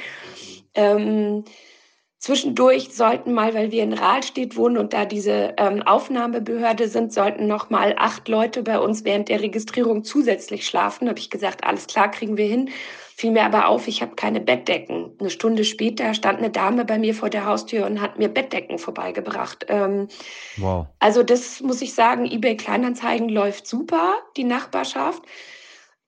Ähm, 0.75 1.45
Zwischendurch 2.21 2.93
sollten 2.93 3.33
mal, 3.33 3.55
weil 3.55 3.73
wir 3.73 3.83
in 3.83 3.95
Rahlstedt 3.95 4.55
wohnen 4.55 4.77
und 4.77 4.93
da 4.93 5.07
diese 5.07 5.55
ähm, 5.57 5.83
Aufnahmebehörde 5.83 6.87
sind, 6.87 7.15
sollten 7.15 7.47
noch 7.47 7.71
mal 7.71 7.95
acht 7.97 8.29
Leute 8.29 8.63
bei 8.63 8.79
uns 8.79 9.05
während 9.07 9.31
der 9.31 9.41
Registrierung 9.41 10.05
zusätzlich 10.05 10.67
schlafen. 10.67 11.09
Habe 11.09 11.19
ich 11.19 11.31
gesagt, 11.31 11.65
alles 11.65 11.87
klar, 11.87 12.11
kriegen 12.11 12.37
wir 12.37 12.45
hin. 12.45 12.69
Fiel 13.17 13.31
mir 13.31 13.45
aber 13.45 13.69
auf, 13.69 13.89
ich 13.89 14.03
habe 14.03 14.17
keine 14.17 14.41
Bettdecken. 14.41 15.13
Eine 15.19 15.31
Stunde 15.31 15.65
später 15.65 16.13
stand 16.13 16.41
eine 16.41 16.51
Dame 16.51 16.85
bei 16.85 16.99
mir 16.99 17.15
vor 17.15 17.31
der 17.31 17.47
Haustür 17.47 17.87
und 17.87 18.03
hat 18.03 18.19
mir 18.19 18.29
Bettdecken 18.29 18.79
vorbeigebracht. 18.79 19.65
Ähm, 19.69 20.09
wow. 20.59 20.89
Also 20.99 21.23
das 21.23 21.63
muss 21.63 21.81
ich 21.81 21.95
sagen, 21.95 22.31
eBay 22.31 22.55
Kleinanzeigen 22.55 23.31
läuft 23.31 23.67
super, 23.67 24.17
die 24.37 24.45
Nachbarschaft. 24.45 25.23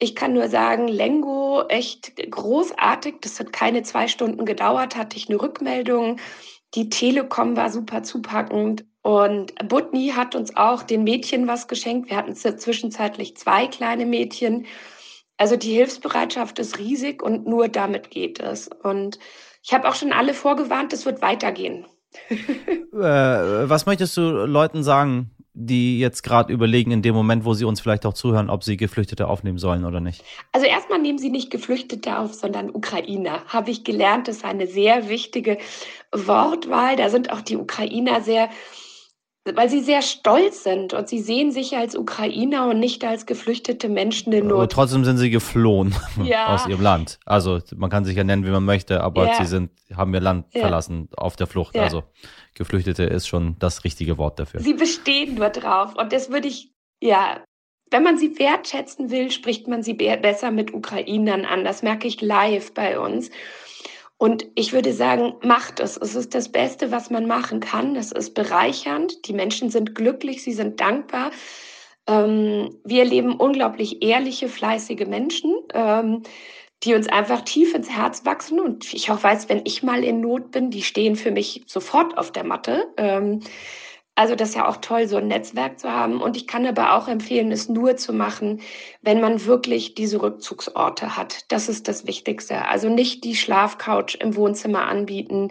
Ich 0.02 0.16
kann 0.16 0.32
nur 0.32 0.48
sagen, 0.48 0.88
Lengo 0.88 1.62
echt 1.68 2.16
großartig. 2.28 3.20
Das 3.20 3.38
hat 3.38 3.52
keine 3.52 3.84
zwei 3.84 4.08
Stunden 4.08 4.44
gedauert, 4.44 4.96
hatte 4.96 5.16
ich 5.16 5.28
eine 5.28 5.40
Rückmeldung. 5.40 6.18
Die 6.74 6.88
Telekom 6.88 7.56
war 7.56 7.70
super 7.70 8.02
zupackend. 8.02 8.84
Und 9.02 9.54
Butni 9.68 10.08
hat 10.16 10.34
uns 10.34 10.56
auch 10.56 10.82
den 10.82 11.04
Mädchen 11.04 11.46
was 11.46 11.68
geschenkt. 11.68 12.10
Wir 12.10 12.16
hatten 12.16 12.34
zwischenzeitlich 12.34 13.36
zwei 13.36 13.68
kleine 13.68 14.04
Mädchen. 14.04 14.66
Also 15.36 15.54
die 15.54 15.72
Hilfsbereitschaft 15.72 16.58
ist 16.58 16.80
riesig 16.80 17.22
und 17.22 17.46
nur 17.46 17.68
damit 17.68 18.10
geht 18.10 18.40
es. 18.40 18.68
Und 18.82 19.20
ich 19.62 19.72
habe 19.72 19.88
auch 19.88 19.94
schon 19.94 20.12
alle 20.12 20.34
vorgewarnt, 20.34 20.92
es 20.92 21.06
wird 21.06 21.22
weitergehen. 21.22 21.86
äh, 22.28 22.36
was 22.92 23.86
möchtest 23.86 24.16
du 24.16 24.22
Leuten 24.22 24.82
sagen, 24.82 25.30
die 25.54 25.98
jetzt 25.98 26.22
gerade 26.22 26.52
überlegen, 26.52 26.92
in 26.92 27.02
dem 27.02 27.14
Moment, 27.14 27.44
wo 27.44 27.52
sie 27.52 27.64
uns 27.64 27.80
vielleicht 27.80 28.06
auch 28.06 28.14
zuhören, 28.14 28.48
ob 28.48 28.64
sie 28.64 28.76
Geflüchtete 28.76 29.28
aufnehmen 29.28 29.58
sollen 29.58 29.84
oder 29.84 30.00
nicht? 30.00 30.24
Also 30.52 30.66
erstmal 30.66 30.98
nehmen 30.98 31.18
sie 31.18 31.30
nicht 31.30 31.50
Geflüchtete 31.50 32.18
auf, 32.18 32.32
sondern 32.34 32.70
Ukrainer. 32.70 33.44
Habe 33.46 33.70
ich 33.70 33.84
gelernt, 33.84 34.28
das 34.28 34.36
ist 34.36 34.44
eine 34.44 34.66
sehr 34.66 35.08
wichtige 35.10 35.58
Wortwahl. 36.10 36.96
Da 36.96 37.10
sind 37.10 37.30
auch 37.30 37.42
die 37.42 37.56
Ukrainer 37.56 38.22
sehr 38.22 38.48
weil 39.44 39.68
sie 39.68 39.80
sehr 39.80 40.02
stolz 40.02 40.62
sind 40.62 40.94
und 40.94 41.08
sie 41.08 41.18
sehen 41.18 41.50
sich 41.50 41.76
als 41.76 41.96
Ukrainer 41.96 42.68
und 42.68 42.78
nicht 42.78 43.04
als 43.04 43.26
geflüchtete 43.26 43.88
Menschen 43.88 44.32
in 44.32 44.46
Not. 44.46 44.52
Aber 44.52 44.68
trotzdem 44.68 45.04
sind 45.04 45.16
sie 45.16 45.30
geflohen 45.30 45.94
ja. 46.22 46.54
aus 46.54 46.66
ihrem 46.68 46.80
Land. 46.80 47.18
Also 47.26 47.60
man 47.74 47.90
kann 47.90 48.04
sich 48.04 48.16
ja 48.16 48.22
nennen, 48.22 48.46
wie 48.46 48.50
man 48.50 48.64
möchte, 48.64 49.02
aber 49.02 49.26
ja. 49.26 49.34
sie 49.34 49.46
sind, 49.46 49.70
haben 49.94 50.14
ihr 50.14 50.20
Land 50.20 50.46
ja. 50.52 50.60
verlassen 50.60 51.08
auf 51.16 51.34
der 51.34 51.48
Flucht. 51.48 51.76
Also 51.76 52.04
Geflüchtete 52.54 53.02
ist 53.02 53.26
schon 53.26 53.56
das 53.58 53.82
richtige 53.82 54.16
Wort 54.16 54.38
dafür. 54.38 54.60
Sie 54.60 54.74
bestehen 54.74 55.34
nur 55.34 55.48
drauf 55.48 55.96
und 55.96 56.12
das 56.12 56.30
würde 56.30 56.46
ich, 56.46 56.72
ja, 57.00 57.42
wenn 57.90 58.04
man 58.04 58.18
sie 58.18 58.38
wertschätzen 58.38 59.10
will, 59.10 59.30
spricht 59.30 59.68
man 59.68 59.82
sie 59.82 59.94
besser 59.94 60.50
mit 60.50 60.72
Ukrainern 60.72 61.44
an. 61.44 61.64
Das 61.64 61.82
merke 61.82 62.06
ich 62.06 62.20
live 62.22 62.72
bei 62.72 62.98
uns. 62.98 63.30
Und 64.22 64.46
ich 64.54 64.72
würde 64.72 64.92
sagen, 64.92 65.34
macht 65.42 65.80
es. 65.80 65.96
Es 65.96 66.14
ist 66.14 66.32
das 66.32 66.52
Beste, 66.52 66.92
was 66.92 67.10
man 67.10 67.26
machen 67.26 67.58
kann. 67.58 67.96
Es 67.96 68.12
ist 68.12 68.34
bereichernd. 68.34 69.26
Die 69.26 69.32
Menschen 69.32 69.68
sind 69.68 69.96
glücklich, 69.96 70.44
sie 70.44 70.52
sind 70.52 70.80
dankbar. 70.80 71.32
Ähm, 72.06 72.78
wir 72.84 73.00
erleben 73.02 73.34
unglaublich 73.34 74.00
ehrliche, 74.00 74.48
fleißige 74.48 75.08
Menschen, 75.08 75.56
ähm, 75.74 76.22
die 76.84 76.94
uns 76.94 77.08
einfach 77.08 77.40
tief 77.40 77.74
ins 77.74 77.90
Herz 77.90 78.24
wachsen. 78.24 78.60
Und 78.60 78.94
ich 78.94 79.10
auch 79.10 79.20
weiß, 79.20 79.48
wenn 79.48 79.62
ich 79.64 79.82
mal 79.82 80.04
in 80.04 80.20
Not 80.20 80.52
bin, 80.52 80.70
die 80.70 80.82
stehen 80.82 81.16
für 81.16 81.32
mich 81.32 81.64
sofort 81.66 82.16
auf 82.16 82.30
der 82.30 82.44
Matte. 82.44 82.92
Ähm, 82.98 83.40
also 84.14 84.34
das 84.34 84.50
ist 84.50 84.54
ja 84.56 84.68
auch 84.68 84.76
toll, 84.76 85.08
so 85.08 85.16
ein 85.16 85.28
Netzwerk 85.28 85.78
zu 85.78 85.90
haben. 85.90 86.20
Und 86.20 86.36
ich 86.36 86.46
kann 86.46 86.66
aber 86.66 86.94
auch 86.94 87.08
empfehlen, 87.08 87.50
es 87.50 87.68
nur 87.68 87.96
zu 87.96 88.12
machen, 88.12 88.60
wenn 89.00 89.20
man 89.20 89.46
wirklich 89.46 89.94
diese 89.94 90.20
Rückzugsorte 90.20 91.16
hat. 91.16 91.50
Das 91.50 91.68
ist 91.68 91.88
das 91.88 92.06
Wichtigste. 92.06 92.66
Also 92.66 92.90
nicht 92.90 93.24
die 93.24 93.34
Schlafcouch 93.34 94.18
im 94.20 94.36
Wohnzimmer 94.36 94.86
anbieten, 94.86 95.50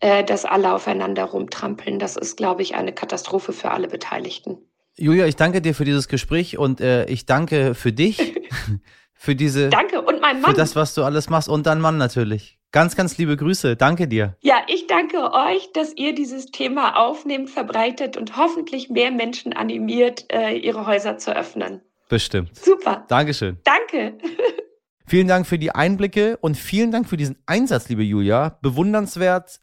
äh, 0.00 0.24
dass 0.24 0.44
alle 0.44 0.74
aufeinander 0.74 1.24
rumtrampeln. 1.24 2.00
Das 2.00 2.16
ist, 2.16 2.36
glaube 2.36 2.62
ich, 2.62 2.74
eine 2.74 2.92
Katastrophe 2.92 3.52
für 3.52 3.70
alle 3.70 3.86
Beteiligten. 3.86 4.58
Julia, 4.96 5.26
ich 5.26 5.36
danke 5.36 5.62
dir 5.62 5.74
für 5.74 5.84
dieses 5.84 6.08
Gespräch 6.08 6.58
und 6.58 6.80
äh, 6.80 7.06
ich 7.06 7.24
danke 7.24 7.74
für 7.74 7.92
dich, 7.92 8.34
für 9.22 9.36
diese. 9.36 9.68
Danke 9.68 10.02
und 10.02 10.20
mein 10.20 10.40
Mann. 10.40 10.50
Für 10.50 10.56
das, 10.56 10.74
was 10.74 10.94
du 10.94 11.04
alles 11.04 11.30
machst 11.30 11.48
und 11.48 11.66
dein 11.66 11.80
Mann 11.80 11.96
natürlich. 11.96 12.58
Ganz, 12.72 12.96
ganz 12.96 13.18
liebe 13.18 13.36
Grüße. 13.36 13.76
Danke 13.76 14.08
dir. 14.08 14.36
Ja, 14.40 14.62
ich 14.66 14.88
danke 14.88 15.32
euch, 15.32 15.72
dass 15.72 15.94
ihr 15.94 16.12
dieses 16.12 16.46
Thema 16.46 16.96
aufnehmt, 16.96 17.48
verbreitet 17.48 18.16
und 18.16 18.36
hoffentlich 18.36 18.90
mehr 18.90 19.12
Menschen 19.12 19.52
animiert, 19.52 20.24
äh, 20.32 20.56
ihre 20.56 20.86
Häuser 20.86 21.18
zu 21.18 21.36
öffnen. 21.36 21.82
Bestimmt. 22.08 22.56
Super. 22.56 23.04
Dankeschön. 23.08 23.58
Danke. 23.62 24.18
Vielen 25.06 25.28
Dank 25.28 25.46
für 25.46 25.58
die 25.58 25.72
Einblicke 25.72 26.36
und 26.38 26.56
vielen 26.56 26.90
Dank 26.90 27.08
für 27.08 27.16
diesen 27.16 27.36
Einsatz, 27.46 27.88
liebe 27.88 28.02
Julia. 28.02 28.58
Bewundernswert, 28.62 29.60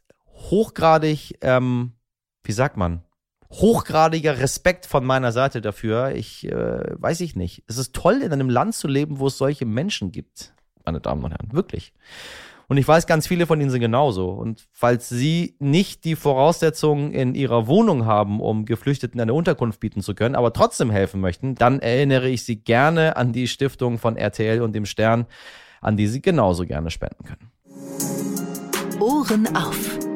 hochgradig, 0.50 1.38
ähm, 1.42 1.92
wie 2.44 2.52
sagt 2.52 2.76
man? 2.76 3.02
Hochgradiger 3.52 4.38
Respekt 4.38 4.86
von 4.86 5.04
meiner 5.04 5.32
Seite 5.32 5.60
dafür. 5.60 6.12
Ich 6.14 6.46
äh, 6.46 6.82
weiß 7.00 7.20
ich 7.20 7.34
nicht. 7.34 7.64
Es 7.66 7.78
ist 7.78 7.94
toll, 7.94 8.22
in 8.22 8.32
einem 8.32 8.48
Land 8.48 8.74
zu 8.74 8.86
leben, 8.86 9.18
wo 9.18 9.26
es 9.26 9.38
solche 9.38 9.66
Menschen 9.66 10.12
gibt, 10.12 10.54
meine 10.84 11.00
Damen 11.00 11.24
und 11.24 11.32
Herren. 11.32 11.52
Wirklich. 11.52 11.92
Und 12.70 12.76
ich 12.76 12.86
weiß, 12.86 13.08
ganz 13.08 13.26
viele 13.26 13.46
von 13.46 13.60
ihnen 13.60 13.70
sind 13.70 13.80
genauso. 13.80 14.30
Und 14.30 14.68
falls 14.70 15.08
sie 15.08 15.56
nicht 15.58 16.04
die 16.04 16.14
Voraussetzungen 16.14 17.10
in 17.12 17.34
ihrer 17.34 17.66
Wohnung 17.66 18.06
haben, 18.06 18.40
um 18.40 18.64
Geflüchteten 18.64 19.20
eine 19.20 19.34
Unterkunft 19.34 19.80
bieten 19.80 20.02
zu 20.02 20.14
können, 20.14 20.36
aber 20.36 20.52
trotzdem 20.52 20.88
helfen 20.88 21.20
möchten, 21.20 21.56
dann 21.56 21.80
erinnere 21.80 22.28
ich 22.28 22.44
sie 22.44 22.62
gerne 22.62 23.16
an 23.16 23.32
die 23.32 23.48
Stiftung 23.48 23.98
von 23.98 24.16
RTL 24.16 24.62
und 24.62 24.72
dem 24.72 24.86
Stern, 24.86 25.26
an 25.80 25.96
die 25.96 26.06
sie 26.06 26.22
genauso 26.22 26.64
gerne 26.64 26.92
spenden 26.92 27.24
können. 27.24 27.50
Ohren 29.00 29.56
auf. 29.56 30.09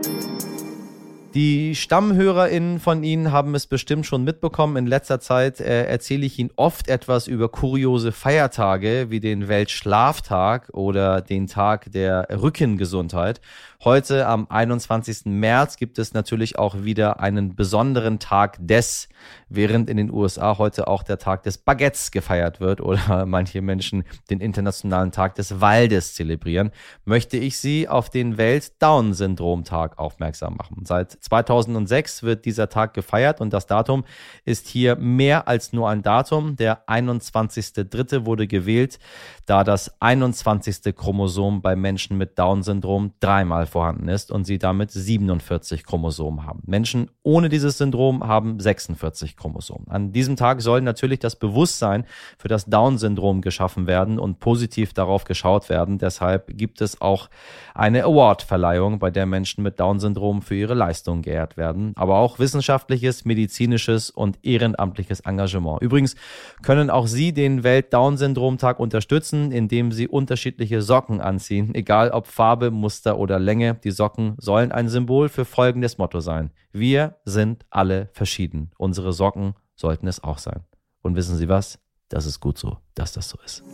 Die 1.34 1.74
StammhörerInnen 1.74 2.78
von 2.78 3.02
Ihnen 3.02 3.32
haben 3.32 3.56
es 3.56 3.66
bestimmt 3.66 4.06
schon 4.06 4.22
mitbekommen. 4.22 4.76
In 4.76 4.86
letzter 4.86 5.18
Zeit 5.18 5.58
äh, 5.58 5.84
erzähle 5.86 6.26
ich 6.26 6.38
Ihnen 6.38 6.52
oft 6.54 6.86
etwas 6.86 7.26
über 7.26 7.48
kuriose 7.48 8.12
Feiertage 8.12 9.06
wie 9.08 9.18
den 9.18 9.48
Weltschlaftag 9.48 10.68
oder 10.72 11.20
den 11.20 11.48
Tag 11.48 11.90
der 11.90 12.28
Rückengesundheit. 12.30 13.40
Heute 13.84 14.26
am 14.26 14.46
21. 14.48 15.26
März 15.26 15.76
gibt 15.76 15.98
es 15.98 16.14
natürlich 16.14 16.58
auch 16.58 16.84
wieder 16.84 17.20
einen 17.20 17.54
besonderen 17.54 18.18
Tag 18.18 18.56
des, 18.58 19.10
während 19.50 19.90
in 19.90 19.98
den 19.98 20.10
USA 20.10 20.56
heute 20.56 20.88
auch 20.88 21.02
der 21.02 21.18
Tag 21.18 21.42
des 21.42 21.58
Baguettes 21.58 22.10
gefeiert 22.10 22.60
wird 22.60 22.80
oder 22.80 23.26
manche 23.26 23.60
Menschen 23.60 24.04
den 24.30 24.40
internationalen 24.40 25.12
Tag 25.12 25.34
des 25.34 25.60
Waldes 25.60 26.14
zelebrieren, 26.14 26.70
möchte 27.04 27.36
ich 27.36 27.58
Sie 27.58 27.86
auf 27.86 28.08
den 28.08 28.38
Welt-Down-Syndrom-Tag 28.38 29.98
aufmerksam 29.98 30.56
machen. 30.56 30.86
Seit 30.86 31.12
2006 31.12 32.22
wird 32.22 32.46
dieser 32.46 32.70
Tag 32.70 32.94
gefeiert 32.94 33.42
und 33.42 33.52
das 33.52 33.66
Datum 33.66 34.04
ist 34.46 34.66
hier 34.66 34.96
mehr 34.96 35.46
als 35.46 35.74
nur 35.74 35.90
ein 35.90 36.00
Datum. 36.00 36.56
Der 36.56 36.88
21.3. 36.88 38.24
wurde 38.24 38.46
gewählt, 38.46 38.98
da 39.44 39.62
das 39.62 40.00
21. 40.00 40.96
Chromosom 40.96 41.60
bei 41.60 41.76
Menschen 41.76 42.16
mit 42.16 42.38
Down-Syndrom 42.38 43.12
dreimal 43.20 43.66
vorhanden 43.74 44.08
ist 44.08 44.30
und 44.30 44.44
sie 44.44 44.58
damit 44.58 44.92
47 44.92 45.82
Chromosomen 45.82 46.46
haben. 46.46 46.62
Menschen 46.64 47.10
ohne 47.24 47.48
dieses 47.48 47.76
Syndrom 47.76 48.22
haben 48.22 48.60
46 48.60 49.36
Chromosomen. 49.36 49.88
An 49.88 50.12
diesem 50.12 50.36
Tag 50.36 50.62
soll 50.62 50.80
natürlich 50.80 51.18
das 51.18 51.34
Bewusstsein 51.34 52.04
für 52.38 52.46
das 52.46 52.66
Down-Syndrom 52.66 53.40
geschaffen 53.40 53.88
werden 53.88 54.20
und 54.20 54.38
positiv 54.38 54.92
darauf 54.92 55.24
geschaut 55.24 55.70
werden. 55.70 55.98
Deshalb 55.98 56.56
gibt 56.56 56.80
es 56.82 57.00
auch 57.00 57.28
eine 57.74 58.04
Award-Verleihung, 58.04 59.00
bei 59.00 59.10
der 59.10 59.26
Menschen 59.26 59.64
mit 59.64 59.80
Down-Syndrom 59.80 60.42
für 60.42 60.54
ihre 60.54 60.74
Leistung 60.74 61.22
geehrt 61.22 61.56
werden, 61.56 61.94
aber 61.96 62.18
auch 62.18 62.38
wissenschaftliches, 62.38 63.24
medizinisches 63.24 64.08
und 64.08 64.38
ehrenamtliches 64.44 65.18
Engagement. 65.20 65.82
Übrigens 65.82 66.14
können 66.62 66.90
auch 66.90 67.08
Sie 67.08 67.32
den 67.32 67.64
Welt-Down-Syndrom-Tag 67.64 68.78
unterstützen, 68.78 69.50
indem 69.50 69.90
Sie 69.90 70.06
unterschiedliche 70.06 70.80
Socken 70.80 71.20
anziehen, 71.20 71.74
egal 71.74 72.12
ob 72.12 72.28
Farbe, 72.28 72.70
Muster 72.70 73.18
oder 73.18 73.40
Länge. 73.40 73.63
Länge, 73.64 73.80
die 73.82 73.90
Socken 73.90 74.34
sollen 74.38 74.72
ein 74.72 74.88
Symbol 74.88 75.28
für 75.28 75.44
folgendes 75.44 75.98
Motto 75.98 76.20
sein. 76.20 76.50
Wir 76.72 77.16
sind 77.24 77.64
alle 77.70 78.08
verschieden. 78.12 78.70
Unsere 78.76 79.12
Socken 79.12 79.54
sollten 79.74 80.06
es 80.06 80.22
auch 80.22 80.38
sein. 80.38 80.64
Und 81.02 81.16
wissen 81.16 81.36
Sie 81.36 81.48
was? 81.48 81.78
das 82.10 82.26
ist 82.26 82.38
gut 82.38 82.58
so, 82.58 82.76
dass 82.94 83.12
das 83.12 83.28
so 83.28 83.38
ist. 83.44 83.64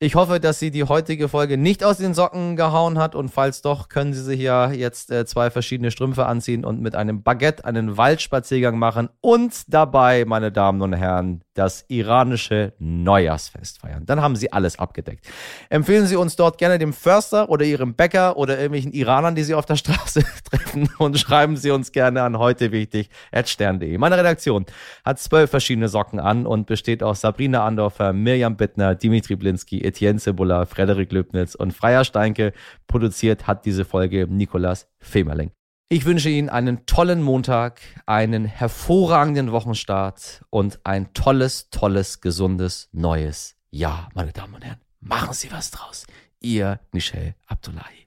Ich 0.00 0.16
hoffe, 0.16 0.38
dass 0.38 0.58
sie 0.58 0.70
die 0.70 0.84
heutige 0.84 1.28
Folge 1.28 1.56
nicht 1.56 1.82
aus 1.82 1.96
den 1.96 2.12
Socken 2.12 2.56
gehauen 2.56 2.98
hat 2.98 3.14
und 3.14 3.30
falls 3.30 3.62
doch, 3.62 3.88
können 3.88 4.12
Sie 4.12 4.22
sich 4.22 4.38
ja 4.40 4.70
jetzt 4.70 5.10
äh, 5.10 5.24
zwei 5.24 5.50
verschiedene 5.50 5.90
Strümpfe 5.90 6.26
anziehen 6.26 6.64
und 6.64 6.82
mit 6.82 6.94
einem 6.94 7.22
Baguette 7.22 7.64
einen 7.64 7.96
Waldspaziergang 7.96 8.78
machen 8.78 9.08
und 9.22 9.72
dabei, 9.72 10.24
meine 10.26 10.52
Damen 10.52 10.82
und 10.82 10.92
Herren, 10.92 11.42
das 11.54 11.84
iranische 11.88 12.72
Neujahrsfest 12.78 13.78
feiern. 13.78 14.04
Dann 14.06 14.20
haben 14.20 14.36
Sie 14.36 14.52
alles 14.52 14.78
abgedeckt. 14.78 15.26
Empfehlen 15.70 16.06
Sie 16.06 16.16
uns 16.16 16.36
dort 16.36 16.58
gerne 16.58 16.78
dem 16.78 16.92
Förster 16.92 17.48
oder 17.48 17.64
Ihrem 17.64 17.94
Bäcker 17.94 18.36
oder 18.36 18.56
irgendwelchen 18.56 18.92
Iranern, 18.92 19.34
die 19.34 19.44
Sie 19.44 19.54
auf 19.54 19.64
der 19.66 19.76
Straße 19.76 20.24
treffen 20.50 20.90
und 20.98 21.18
schreiben 21.18 21.56
Sie 21.56 21.70
uns 21.70 21.92
gerne 21.92 22.22
an 22.22 22.38
heute 22.38 22.72
wichtig 22.72 23.08
stern.de. 23.44 23.96
Meine 23.98 24.18
Redaktion 24.18 24.66
hat 25.04 25.18
zwölf 25.20 25.50
verschiedene 25.50 25.88
Socken 25.88 26.20
an 26.20 26.46
und 26.46 26.66
besteht 26.66 27.02
aus 27.02 27.20
Sabrina 27.20 27.64
Andorfer, 27.64 28.12
Mirjam 28.12 28.56
Bittner, 28.56 28.94
Dimitri 28.94 29.36
Blinski, 29.36 29.82
Etienne 29.82 30.18
Cebula, 30.18 30.66
Frederik 30.66 31.12
Löbnitz 31.12 31.54
und 31.54 31.72
Freier 31.72 32.04
Steinke. 32.04 32.52
Produziert 32.86 33.46
hat 33.46 33.64
diese 33.64 33.84
Folge 33.84 34.26
Nikolas 34.28 34.88
Femerling. 34.98 35.52
Ich 35.90 36.06
wünsche 36.06 36.30
Ihnen 36.30 36.48
einen 36.48 36.86
tollen 36.86 37.22
Montag, 37.22 37.82
einen 38.06 38.46
hervorragenden 38.46 39.52
Wochenstart 39.52 40.42
und 40.48 40.80
ein 40.84 41.12
tolles, 41.12 41.68
tolles, 41.68 42.22
gesundes 42.22 42.88
neues 42.92 43.56
Jahr, 43.70 44.08
meine 44.14 44.32
Damen 44.32 44.54
und 44.54 44.64
Herren. 44.64 44.80
Machen 45.00 45.34
Sie 45.34 45.52
was 45.52 45.70
draus. 45.70 46.06
Ihr 46.40 46.80
Michel 46.92 47.34
Abdullahi. 47.46 48.06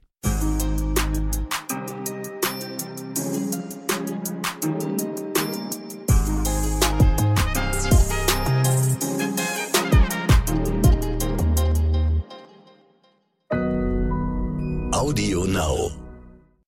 Audio 14.92 15.44
Now. 15.44 16.07